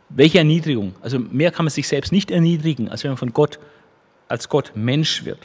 [0.08, 0.94] Welche Erniedrigung?
[1.00, 3.58] Also mehr kann man sich selbst nicht erniedrigen, als wenn man von Gott
[4.28, 5.38] als Gott Mensch wird.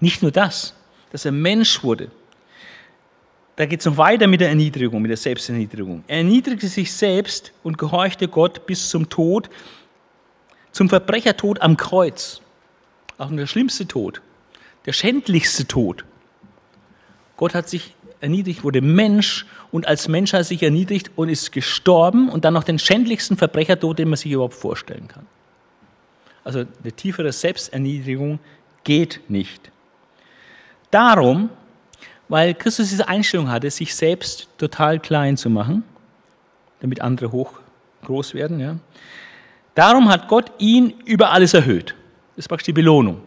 [0.00, 0.74] Nicht nur das,
[1.12, 2.10] dass er Mensch wurde.
[3.58, 6.04] Da geht es noch weiter mit der Erniedrigung, mit der Selbsterniedrigung.
[6.06, 9.50] Er erniedrigte sich selbst und gehorchte Gott bis zum Tod,
[10.70, 12.40] zum Verbrechertod am Kreuz.
[13.18, 14.22] Auch der schlimmste Tod,
[14.86, 16.04] der schändlichste Tod.
[17.36, 21.50] Gott hat sich erniedrigt, wurde Mensch und als Mensch hat er sich erniedrigt und ist
[21.50, 25.26] gestorben und dann noch den schändlichsten Verbrechertod, den man sich überhaupt vorstellen kann.
[26.44, 28.38] Also eine tiefere Selbsterniedrigung
[28.84, 29.72] geht nicht.
[30.92, 31.50] Darum,
[32.28, 35.84] weil Christus diese Einstellung hatte, sich selbst total klein zu machen,
[36.80, 37.52] damit andere hoch
[38.04, 38.60] groß werden.
[38.60, 38.76] Ja.
[39.74, 41.94] Darum hat Gott ihn über alles erhöht.
[42.36, 43.20] Das ist praktisch die Belohnung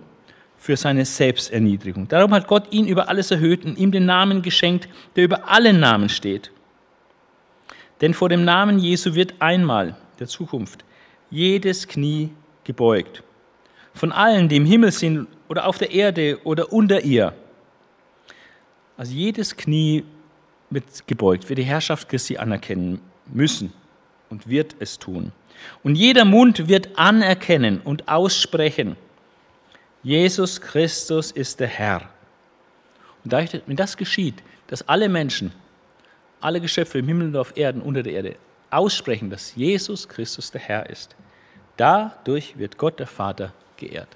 [0.57, 2.07] für seine Selbsterniedrigung.
[2.07, 5.79] Darum hat Gott ihn über alles erhöht und ihm den Namen geschenkt, der über allen
[5.79, 6.51] Namen steht.
[7.99, 10.85] Denn vor dem Namen Jesu wird einmal der Zukunft
[11.29, 12.29] jedes Knie
[12.63, 13.23] gebeugt.
[13.93, 17.33] Von allen, die im Himmel sind oder auf der Erde oder unter ihr.
[19.01, 20.03] Also jedes Knie
[20.69, 23.73] wird gebeugt, wird die Herrschaft Christi anerkennen müssen
[24.29, 25.31] und wird es tun.
[25.81, 28.95] Und jeder Mund wird anerkennen und aussprechen,
[30.03, 32.09] Jesus Christus ist der Herr.
[33.23, 34.35] Und wenn das geschieht,
[34.67, 35.51] dass alle Menschen,
[36.39, 38.35] alle Geschöpfe im Himmel und auf Erden, unter der Erde,
[38.69, 41.15] aussprechen, dass Jesus Christus der Herr ist,
[41.75, 44.15] dadurch wird Gott der Vater geehrt.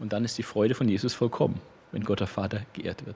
[0.00, 1.60] Und dann ist die Freude von Jesus vollkommen,
[1.92, 3.14] wenn Gott der Vater geehrt wird.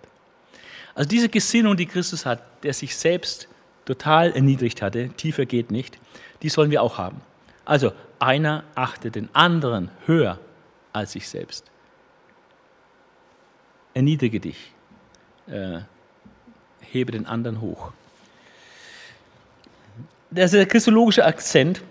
[0.94, 3.48] Also diese Gesinnung, die Christus hat, der sich selbst
[3.84, 5.98] total erniedrigt hatte, tiefer geht nicht,
[6.42, 7.20] die sollen wir auch haben.
[7.64, 10.38] Also einer achtet den anderen höher
[10.92, 11.64] als sich selbst.
[13.92, 14.72] Erniedrige dich,
[15.46, 15.80] äh,
[16.80, 17.92] hebe den anderen hoch.
[20.30, 21.82] Das ist der christologische Akzent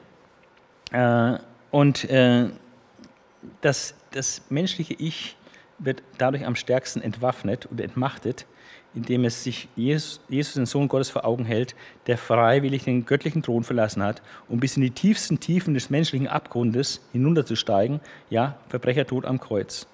[0.92, 1.38] äh,
[1.72, 2.50] und äh,
[3.62, 5.38] das, das menschliche Ich
[5.80, 8.46] wird dadurch am stärksten entwaffnet und entmachtet,
[8.96, 11.76] indem es sich Jesus, Jesus, den Sohn Gottes, vor Augen hält,
[12.08, 16.28] der freiwillig den göttlichen Thron verlassen hat, um bis in die tiefsten Tiefen des menschlichen
[16.28, 19.88] Abgrundes hinunterzusteigen, ja, Verbrechertod am Kreuz.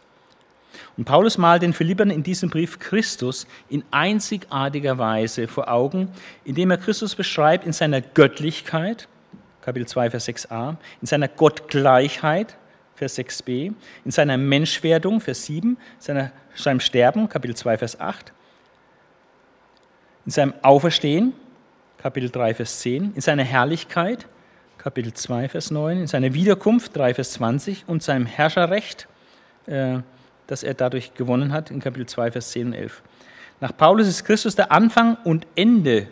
[0.98, 6.10] Und Paulus malt den Philippern in diesem Brief Christus in einzigartiger Weise vor Augen,
[6.44, 9.08] indem er Christus beschreibt in seiner Göttlichkeit,
[9.62, 12.56] Kapitel 2, Vers 6a, in seiner Gottgleichheit,
[12.96, 13.74] Vers 6b,
[14.04, 18.34] in seiner Menschwerdung, Vers 7, seiner, seinem Sterben, Kapitel 2, Vers 8,
[20.30, 21.34] in seinem Auferstehen,
[21.98, 24.28] Kapitel 3, Vers 10, in seiner Herrlichkeit,
[24.78, 29.08] Kapitel 2, Vers 9, in seiner Wiederkunft, 3, Vers 20 und seinem Herrscherrecht,
[29.66, 30.02] äh,
[30.46, 33.02] das er dadurch gewonnen hat, in Kapitel 2, Vers 10 und 11.
[33.60, 36.06] Nach Paulus ist Christus der Anfang und Ende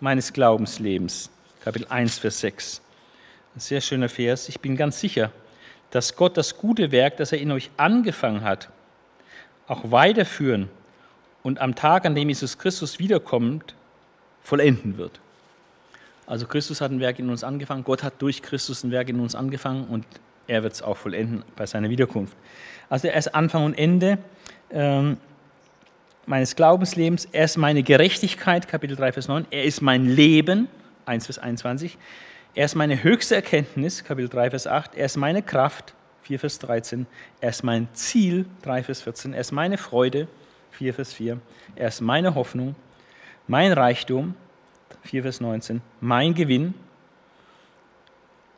[0.00, 1.30] meines Glaubenslebens,
[1.64, 2.82] Kapitel 1, Vers 6.
[3.56, 4.50] Ein sehr schöner Vers.
[4.50, 5.32] Ich bin ganz sicher,
[5.92, 8.68] dass Gott das gute Werk, das er in euch angefangen hat,
[9.66, 10.68] auch weiterführen
[11.42, 13.74] und am Tag, an dem Jesus Christus wiederkommt,
[14.42, 15.20] vollenden wird.
[16.26, 19.20] Also Christus hat ein Werk in uns angefangen, Gott hat durch Christus ein Werk in
[19.20, 20.06] uns angefangen und
[20.46, 22.36] er wird es auch vollenden bei seiner Wiederkunft.
[22.88, 24.18] Also er ist Anfang und Ende
[24.70, 25.16] ähm,
[26.26, 30.68] meines Glaubenslebens, er ist meine Gerechtigkeit, Kapitel 3, Vers 9, er ist mein Leben,
[31.06, 31.98] 1 Vers 21,
[32.54, 36.58] er ist meine höchste Erkenntnis, Kapitel 3, Vers 8, er ist meine Kraft, 4 Vers
[36.60, 37.06] 13,
[37.40, 40.28] er ist mein Ziel, 3 Vers 14, er ist meine Freude,
[40.72, 41.38] 4 Vers 4.
[41.76, 42.74] Er ist meine Hoffnung,
[43.46, 44.34] mein Reichtum,
[45.04, 46.74] 4 Vers 19, mein Gewinn.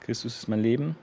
[0.01, 0.97] Christus ist mein Leben,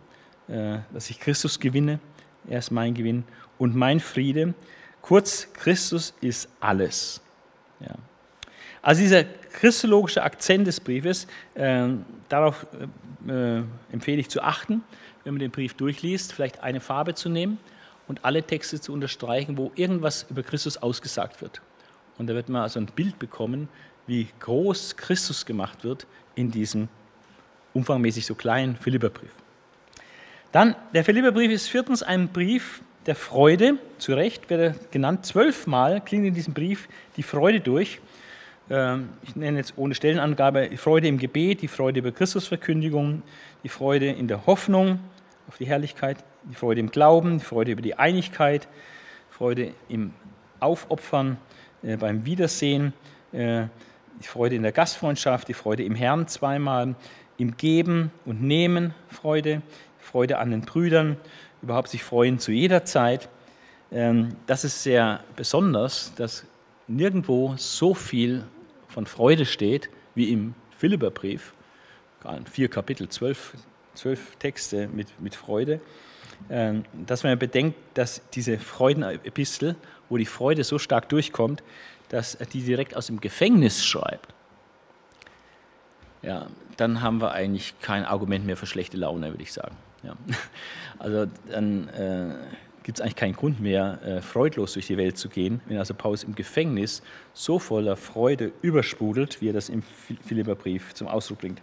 [0.47, 1.99] äh, dass ich Christus gewinne.
[2.47, 3.24] Er ist mein Gewinn
[3.57, 4.53] und mein Friede.
[5.01, 7.22] Kurz, Christus ist alles.
[7.80, 7.95] Ja.
[8.82, 11.89] Also dieser christologische Akzent des Briefes, äh,
[12.30, 12.66] darauf
[13.28, 14.84] äh, empfehle ich zu achten,
[15.24, 17.59] wenn man den Brief durchliest, vielleicht eine Farbe zu nehmen
[18.12, 21.62] und alle Texte zu unterstreichen, wo irgendwas über Christus ausgesagt wird.
[22.18, 23.70] Und da wird man also ein Bild bekommen,
[24.05, 26.89] wie groß Christus gemacht wird in diesem
[27.74, 29.32] umfangmäßig so kleinen Philipperbrief.
[30.51, 35.26] Dann, der Philipperbrief ist viertens ein Brief der Freude, zu Recht wird er genannt.
[35.26, 38.01] Zwölfmal klingt in diesem Brief die Freude durch.
[38.70, 43.24] Ähm, ich nenne jetzt ohne Stellenangabe die Freude im Gebet, die Freude über Christusverkündigung,
[43.64, 44.99] die Freude in der Hoffnung
[45.47, 48.67] auf die Herrlichkeit, die Freude im Glauben, die Freude über die Einigkeit,
[49.29, 50.13] Freude im
[50.59, 51.37] Aufopfern,
[51.83, 52.93] äh, beim Wiedersehen,
[53.31, 53.65] äh,
[54.19, 56.95] die Freude in der Gastfreundschaft, die Freude im Herrn zweimal,
[57.37, 59.61] im Geben und Nehmen Freude,
[59.99, 61.17] Freude an den Brüdern,
[61.61, 63.29] überhaupt sich freuen zu jeder Zeit.
[63.91, 66.45] Ähm, das ist sehr besonders, dass
[66.87, 68.43] nirgendwo so viel
[68.87, 71.53] von Freude steht wie im Philipperbrief.
[72.51, 73.53] Vier Kapitel, zwölf,
[73.95, 75.79] zwölf Texte mit, mit Freude.
[76.49, 79.75] Ähm, dass man bedenkt, dass diese Freudenepistel,
[80.09, 81.63] wo die Freude so stark durchkommt,
[82.09, 84.33] dass er die direkt aus dem Gefängnis schreibt,
[86.21, 89.75] ja, dann haben wir eigentlich kein Argument mehr für schlechte Laune, würde ich sagen.
[90.03, 90.15] Ja.
[90.99, 92.35] Also dann äh,
[92.83, 95.95] gibt es eigentlich keinen Grund mehr, äh, freudlos durch die Welt zu gehen, wenn also
[95.95, 97.01] Paulus im Gefängnis
[97.33, 101.59] so voller Freude übersprudelt, wie er das im Philipperbrief zum Ausdruck bringt.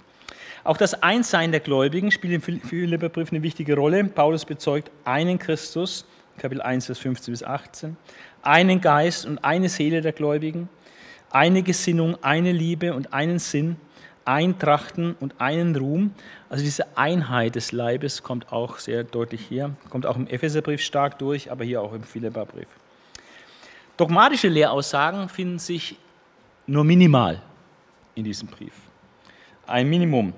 [0.64, 4.04] Auch das Einssein der Gläubigen spielt im Philipperbrief eine wichtige Rolle.
[4.04, 6.04] Paulus bezeugt einen Christus,
[6.38, 7.96] Kapitel 1, Vers 15 bis 18,
[8.42, 10.68] einen Geist und eine Seele der Gläubigen,
[11.30, 13.76] eine Gesinnung, eine Liebe und einen Sinn,
[14.24, 16.12] Eintrachten und einen Ruhm.
[16.50, 21.18] Also diese Einheit des Leibes kommt auch sehr deutlich hier, kommt auch im Epheserbrief stark
[21.18, 22.68] durch, aber hier auch im Philipperbrief.
[23.96, 25.96] Dogmatische Lehraussagen finden sich
[26.66, 27.42] nur minimal
[28.14, 28.74] in diesem Brief.
[29.66, 30.32] Ein Minimum.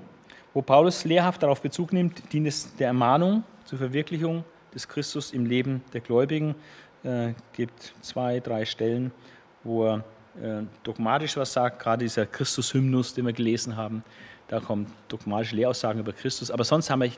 [0.53, 4.43] Wo Paulus lehrhaft darauf Bezug nimmt, dient es der Ermahnung zur Verwirklichung
[4.73, 6.55] des Christus im Leben der Gläubigen.
[7.03, 9.11] Es äh, gibt zwei, drei Stellen,
[9.63, 10.03] wo er
[10.41, 14.03] äh, dogmatisch was sagt, gerade dieser Christus-Hymnus, den wir gelesen haben,
[14.49, 17.11] da kommen dogmatische Lehraussagen über Christus, aber sonst haben wir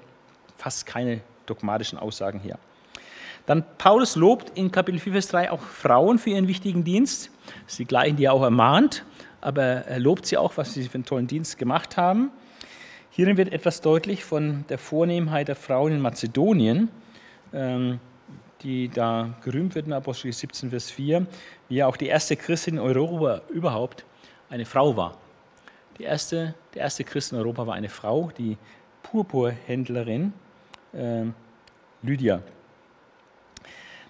[0.58, 2.60] fast keine dogmatischen Aussagen hier.
[3.48, 7.32] Dann Paulus lobt in Kapitel 4, Vers 3 auch Frauen für ihren wichtigen Dienst.
[7.66, 9.04] Das sind die gleichen, die er auch ermahnt,
[9.42, 12.32] aber er lobt sie auch, was sie für einen tollen Dienst gemacht haben.
[13.16, 16.89] Hierin wird etwas deutlich von der Vornehmheit der Frauen in Mazedonien.
[17.53, 17.99] Ähm,
[18.64, 21.28] die da gerühmt wird in Apostel 17, Vers 4,
[21.68, 24.05] wie ja auch die erste Christin in Europa überhaupt
[24.49, 25.18] eine Frau war.
[25.97, 28.57] Die erste, der erste Christ in Europa war eine Frau, die
[29.03, 30.34] Purpurhändlerin
[30.93, 31.26] äh,
[32.01, 32.41] Lydia.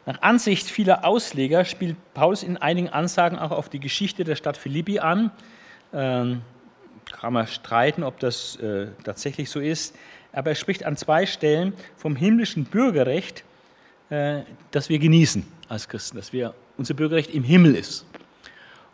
[0.06, 4.58] Nach Ansicht vieler Ausleger spielt Paulus in einigen Ansagen auch auf die Geschichte der Stadt
[4.58, 5.32] Philippi an.
[7.20, 9.95] Kann man streiten, ob das äh, tatsächlich so ist.
[10.34, 13.43] Aber er spricht an zwei Stellen vom himmlischen Bürgerrecht,
[14.09, 14.41] äh,
[14.72, 18.05] das wir genießen als Christen, dass wir, unser Bürgerrecht im Himmel ist.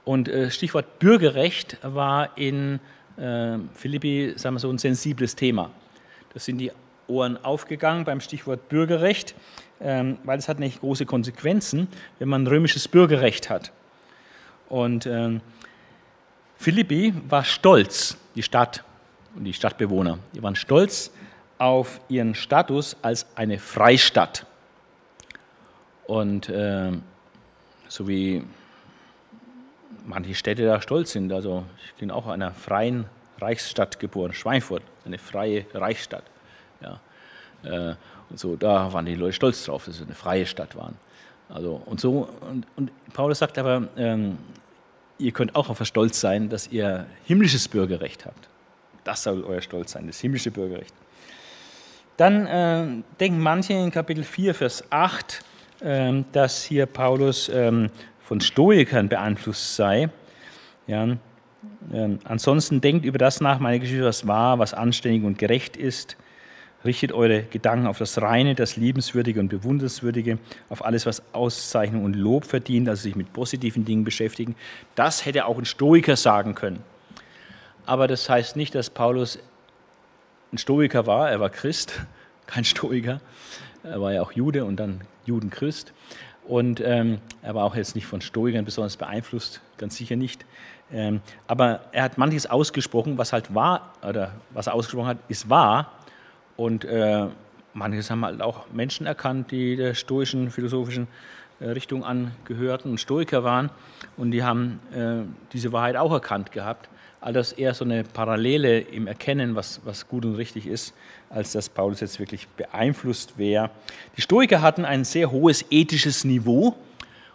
[0.03, 2.79] Und äh, Stichwort Bürgerrecht war in
[3.17, 5.71] äh, Philippi, sagen wir so, ein sensibles Thema.
[6.33, 6.71] Das sind die
[7.07, 9.33] Ohren aufgegangen beim Stichwort Bürgerrecht,
[9.81, 11.87] ähm, weil es hat nicht große Konsequenzen,
[12.19, 13.71] wenn man römisches Bürgerrecht hat.
[14.67, 15.41] Und ähm,
[16.59, 18.83] Philippi war stolz, die Stadt
[19.33, 21.09] und die Stadtbewohner, die waren stolz
[21.57, 24.45] auf ihren Status als eine Freistadt.
[26.05, 26.91] Und äh,
[27.87, 28.43] so wie
[30.05, 33.05] manche Städte da stolz sind, also ich bin auch in einer freien
[33.39, 36.25] Reichsstadt geboren, Schweinfurt, eine freie Reichsstadt.
[36.81, 36.99] Ja.
[37.63, 37.95] Äh,
[38.29, 40.97] und so, da waren die Leute stolz drauf, dass sie eine freie Stadt waren.
[41.47, 44.37] Also, und so, und, und Paulus sagt aber, ähm,
[45.19, 48.49] ihr könnt auch auf Stolz sein, dass ihr himmlisches Bürgerrecht habt.
[49.03, 50.93] Das soll euer Stolz sein, das himmlische Bürgerrecht.
[52.17, 55.41] Dann äh, denken manche in Kapitel 4, Vers 8,
[55.81, 57.89] ähm, dass hier Paulus ähm,
[58.19, 60.09] von Stoikern beeinflusst sei.
[60.87, 61.07] Ja,
[61.93, 66.17] ähm, ansonsten denkt über das nach, meine Geschichte, was wahr, was anständig und gerecht ist.
[66.85, 70.37] Richtet eure Gedanken auf das Reine, das Liebenswürdige und Bewundernswürdige,
[70.69, 74.55] auf alles, was Auszeichnung und Lob verdient, also sich mit positiven Dingen beschäftigen.
[74.95, 76.81] Das hätte auch ein Stoiker sagen können.
[77.85, 79.39] Aber das heißt nicht, dass Paulus
[80.53, 81.99] ein Stoiker war, er war Christ,
[82.47, 83.19] kein Stoiker.
[83.83, 85.93] Er war ja auch Jude und dann Judenchrist.
[86.47, 90.45] Und ähm, er war auch jetzt nicht von Stoikern besonders beeinflusst, ganz sicher nicht.
[90.91, 95.49] Ähm, aber er hat manches ausgesprochen, was halt wahr, oder was er ausgesprochen hat, ist
[95.49, 95.98] wahr.
[96.59, 97.27] Und äh,
[97.73, 101.07] manches haben halt auch Menschen erkannt, die der stoischen, philosophischen
[101.59, 103.69] äh, Richtung angehörten und Stoiker waren.
[104.17, 106.89] Und die haben äh, diese Wahrheit auch erkannt gehabt
[107.21, 110.93] all das eher so eine Parallele im Erkennen, was, was gut und richtig ist,
[111.29, 113.71] als dass Paulus jetzt wirklich beeinflusst wäre.
[114.15, 116.75] Die Stoiker hatten ein sehr hohes ethisches Niveau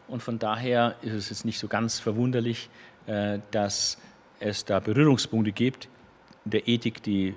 [0.09, 2.70] und von daher ist es jetzt nicht so ganz verwunderlich,
[3.07, 3.99] äh, dass
[4.41, 5.89] es da Berührungspunkte gibt
[6.45, 7.35] in der Ethik, die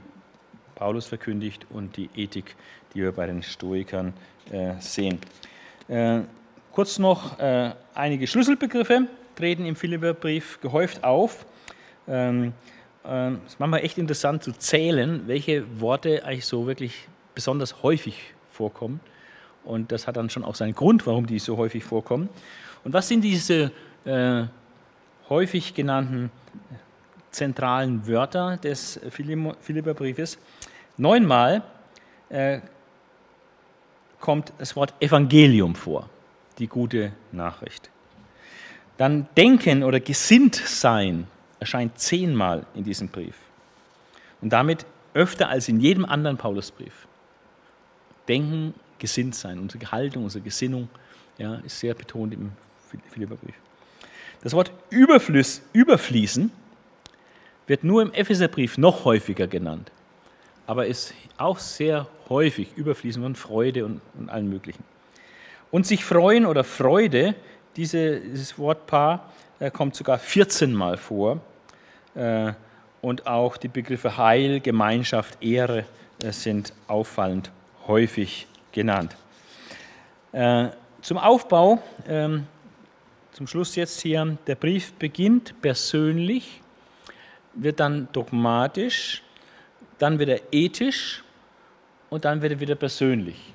[0.78, 2.56] Paulus verkündigt und die Ethik,
[2.94, 4.14] die wir bei den Stoikern
[4.52, 5.20] äh, sehen.
[5.88, 6.22] Äh,
[6.72, 7.40] kurz noch
[7.96, 11.46] einige Schlüsselbegriffe treten im Philipperbrief gehäuft auf.
[12.08, 12.54] Ähm,
[13.06, 18.34] äh, es ist manchmal echt interessant zu zählen, welche Worte eigentlich so wirklich besonders häufig
[18.52, 19.00] vorkommen.
[19.64, 22.30] Und das hat dann schon auch seinen Grund, warum die so häufig vorkommen.
[22.84, 23.72] Und was sind diese
[24.06, 24.44] äh,
[25.30, 26.32] häufig genannten
[27.32, 30.40] zentralen Wörter des Philipperbriefes?
[30.98, 31.64] Neunmal
[32.30, 32.60] äh,
[34.20, 36.10] kommt das Wort Evangelium vor,
[36.58, 37.90] die gute Nachricht.
[38.98, 41.28] Dann denken oder gesinnt sein
[41.60, 43.36] erscheint zehnmal in diesem Brief.
[44.42, 47.08] Und damit öfter als in jedem anderen Paulusbrief.
[48.28, 50.90] Denken, gesinnt sein, unsere Haltung, unsere Gesinnung
[51.38, 52.52] ja, ist sehr betont im
[53.12, 53.56] Philipperbrief.
[54.42, 56.52] Das Wort Überfluss, überfließen
[57.68, 59.92] wird nur im Epheserbrief noch häufiger genannt,
[60.68, 64.84] aber ist auch sehr häufig überfließen von Freude und, und allen möglichen.
[65.72, 67.36] Und sich freuen oder Freude,
[67.76, 71.40] diese, dieses Wortpaar er kommt sogar 14 Mal vor.
[72.16, 72.54] Äh,
[73.02, 75.86] und auch die Begriffe Heil, Gemeinschaft, Ehre
[76.24, 77.52] äh, sind auffallend
[77.88, 79.16] häufig genannt.
[80.32, 80.68] Äh,
[81.02, 82.48] zum Aufbau, ähm,
[83.32, 86.62] zum Schluss jetzt hier, der Brief beginnt persönlich
[87.54, 89.24] wird dann dogmatisch,
[90.00, 91.24] dann wird er ethisch
[92.10, 93.54] und dann wird er wieder persönlich.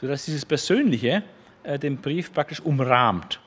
[0.00, 1.22] Sodass dieses Persönliche
[1.62, 3.40] äh, den Brief praktisch umrahmt.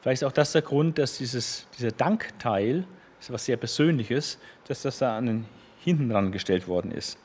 [0.00, 2.84] Vielleicht ist auch das der Grund, dass dieses, dieser Dankteil,
[3.18, 4.38] das ist was sehr Persönliches,
[4.68, 5.46] dass das da an den
[5.80, 7.18] hinten dran gestellt worden ist.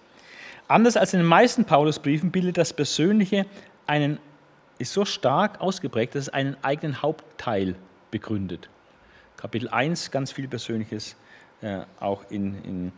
[0.67, 3.45] Anders als in den meisten Paulusbriefen bildet das Persönliche
[3.87, 4.19] einen,
[4.77, 7.75] ist so stark ausgeprägt, dass es einen eigenen Hauptteil
[8.11, 8.69] begründet.
[9.37, 11.15] Kapitel 1 ganz viel Persönliches,
[11.61, 12.91] äh, auch in, in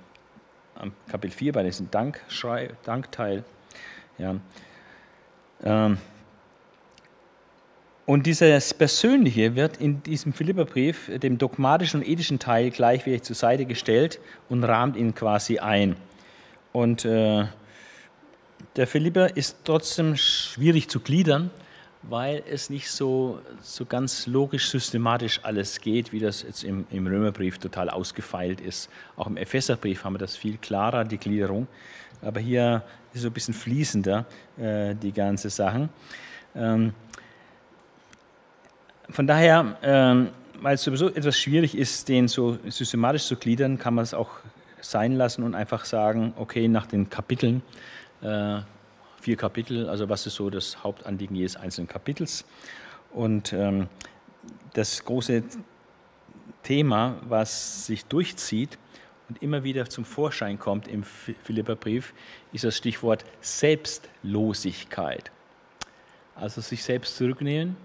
[1.08, 3.44] Kapitel 4 bei diesem Dankschrei, Dankteil.
[4.18, 4.36] Ja.
[5.64, 5.98] Ähm,
[8.06, 13.66] und dieses Persönliche wird in diesem Philipperbrief, dem dogmatischen und ethischen Teil, gleichwertig zur Seite
[13.66, 14.20] gestellt
[14.50, 15.96] und rahmt ihn quasi ein.
[16.74, 17.46] Und äh,
[18.76, 21.52] der Philipper ist trotzdem schwierig zu gliedern,
[22.04, 27.06] weil es nicht so, so ganz logisch, systematisch alles geht, wie das jetzt im, im
[27.06, 28.90] Römerbrief total ausgefeilt ist.
[29.16, 31.68] Auch im Epheserbrief haben wir das viel klarer, die Gliederung.
[32.22, 34.26] Aber hier ist es so ein bisschen fließender,
[34.58, 35.90] äh, die ganze Sachen.
[36.56, 36.94] Ähm,
[39.10, 40.30] von daher, ähm,
[40.62, 44.30] weil es sowieso etwas schwierig ist, den so systematisch zu gliedern, kann man es auch
[44.80, 47.62] sein lassen und einfach sagen, okay, nach den Kapiteln,
[48.22, 48.60] äh,
[49.22, 52.46] vier Kapitel, also was ist so das Hauptanliegen jedes einzelnen Kapitels.
[53.12, 53.88] Und ähm,
[54.74, 55.44] das große
[56.64, 58.78] Thema, was sich durchzieht
[59.30, 62.14] und immer wieder zum Vorschein kommt im Philipperbrief,
[62.52, 65.32] ist das Stichwort Selbstlosigkeit.
[66.36, 67.78] Also sich selbst zurücknehmen,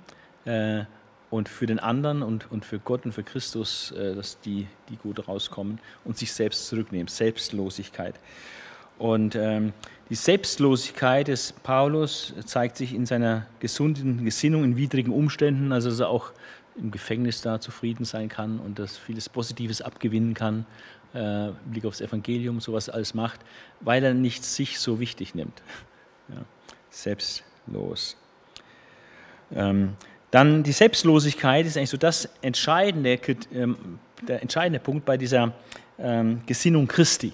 [0.44, 0.84] äh,
[1.30, 4.96] und für den anderen und, und für Gott und für Christus, äh, dass die, die
[4.96, 7.08] gut rauskommen und sich selbst zurücknehmen.
[7.08, 8.14] Selbstlosigkeit.
[8.98, 9.72] Und ähm,
[10.08, 16.00] die Selbstlosigkeit des Paulus zeigt sich in seiner gesunden Gesinnung in widrigen Umständen, also dass
[16.00, 16.32] er auch
[16.76, 20.66] im Gefängnis da zufrieden sein kann und dass vieles Positives abgewinnen kann,
[21.14, 23.40] äh, Blick aufs Evangelium, sowas alles macht,
[23.80, 25.62] weil er nicht sich so wichtig nimmt.
[26.28, 26.42] Ja,
[26.90, 28.16] selbstlos.
[29.54, 29.94] Ähm,
[30.32, 33.20] dann die Selbstlosigkeit ist eigentlich so das entscheidende,
[33.54, 35.52] ähm, der entscheidende Punkt bei dieser
[36.00, 37.32] ähm, Gesinnung Christi.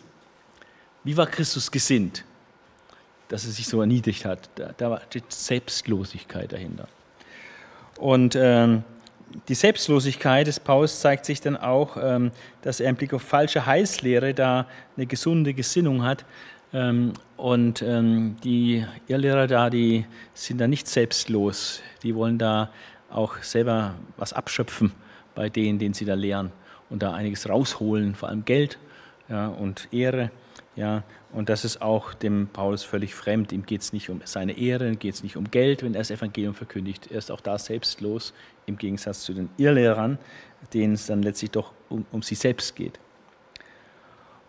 [1.05, 2.23] Wie war Christus gesinnt,
[3.33, 4.51] dass er sich so erniedrigt hat?
[4.57, 6.87] Da, da war die Selbstlosigkeit dahinter.
[7.99, 8.85] Und ähm,
[9.49, 12.31] die Selbstlosigkeit des Paulus zeigt sich dann auch, ähm,
[12.61, 14.67] dass er im Blick auf falsche Heilslehre da
[14.97, 16.27] eine gesunde Gesinnung hat.
[16.75, 20.05] Ähm, und ähm, die Irrlehrer da, die
[20.35, 21.81] sind da nicht selbstlos.
[22.03, 22.69] Die wollen da
[23.11, 24.93] auch selber was abschöpfen
[25.35, 26.53] bei denen, denen sie da lehren
[26.91, 28.79] und da einiges rausholen, vor allem Geld
[29.33, 30.31] ja, und Ehre.
[30.77, 31.03] Ja,
[31.33, 33.53] und das ist auch dem Paulus völlig fremd.
[33.53, 36.01] Ihm geht es nicht um seine Ehre, ihm geht es nicht um Geld, wenn er
[36.01, 37.11] das Evangelium verkündigt.
[37.11, 38.33] Er ist auch da selbstlos,
[38.67, 40.19] im Gegensatz zu den Irrlehrern,
[40.73, 42.99] denen es dann letztlich doch um, um sie selbst geht.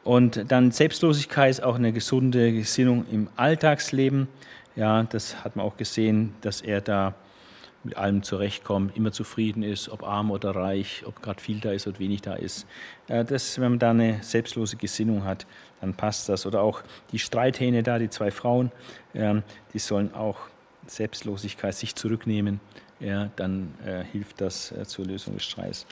[0.03, 4.27] Und dann Selbstlosigkeit ist auch eine gesunde Gesinnung im Alltagsleben.
[4.75, 7.15] Ja, das hat man auch gesehen, dass er da
[7.83, 11.87] mit allem zurechtkommt, immer zufrieden ist, ob arm oder reich, ob gerade viel da ist
[11.87, 12.65] oder wenig da ist.
[13.07, 15.45] Das, wenn man da eine selbstlose Gesinnung hat,
[15.81, 16.45] dann passt das.
[16.45, 16.81] Oder auch
[17.11, 18.71] die Streithähne da, die zwei Frauen,
[19.13, 20.37] die sollen auch
[20.87, 22.59] Selbstlosigkeit sich zurücknehmen.
[22.99, 25.85] Ja, dann äh, hilft das äh, zur Lösung des Streits.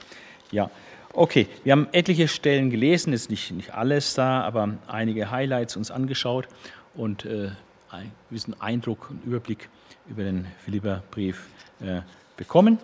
[0.51, 0.69] Ja,
[1.13, 5.91] okay, wir haben etliche Stellen gelesen, ist nicht, nicht alles da, aber einige Highlights uns
[5.91, 6.47] angeschaut
[6.95, 7.49] und äh,
[7.91, 9.69] einen gewissen Eindruck und Überblick
[10.09, 11.47] über den Philipperbrief
[11.81, 12.01] äh,
[12.37, 12.79] bekommen.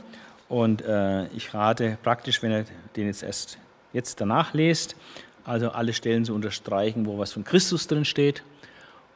[0.49, 3.57] Und äh, ich rate praktisch, wenn ihr den jetzt erst
[3.93, 4.95] jetzt danach lest,
[5.43, 8.43] also alle Stellen zu unterstreichen, wo was von Christus drin steht.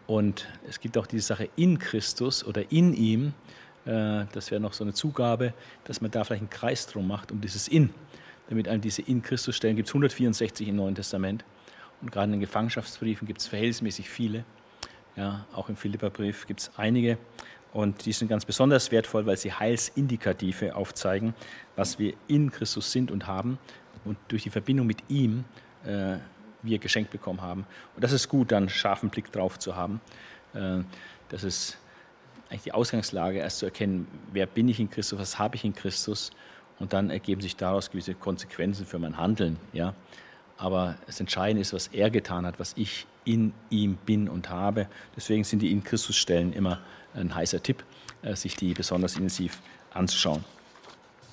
[0.07, 3.33] Und es gibt auch diese Sache in Christus oder in ihm.
[3.85, 7.31] Äh, das wäre noch so eine Zugabe, dass man da vielleicht einen Kreis drum macht,
[7.31, 7.91] um dieses In.
[8.49, 11.45] Damit an diese in Christus Stellen gibt es 164 im Neuen Testament.
[12.01, 14.43] Und gerade in den Gefangenschaftsbriefen gibt es verhältnismäßig viele.
[15.15, 17.17] Ja, auch im Philipperbrief gibt es einige.
[17.73, 21.33] Und die sind ganz besonders wertvoll, weil sie Heilsindikative aufzeigen,
[21.75, 23.57] was wir in Christus sind und haben
[24.03, 25.45] und durch die Verbindung mit ihm
[25.85, 26.17] äh,
[26.63, 27.65] wir geschenkt bekommen haben.
[27.95, 30.01] Und das ist gut, dann scharfen Blick drauf zu haben.
[30.53, 30.79] Äh,
[31.29, 31.77] das ist
[32.49, 35.73] eigentlich die Ausgangslage, erst zu erkennen, wer bin ich in Christus, was habe ich in
[35.73, 36.31] Christus.
[36.79, 39.57] Und dann ergeben sich daraus gewisse Konsequenzen für mein Handeln.
[39.71, 39.93] Ja?
[40.57, 44.87] Aber das Entscheidende ist, was er getan hat, was ich in ihm bin und habe.
[45.15, 46.79] Deswegen sind die in Christus Stellen immer
[47.13, 47.83] ein heißer Tipp,
[48.21, 49.61] äh, sich die besonders intensiv
[49.93, 50.43] anzuschauen.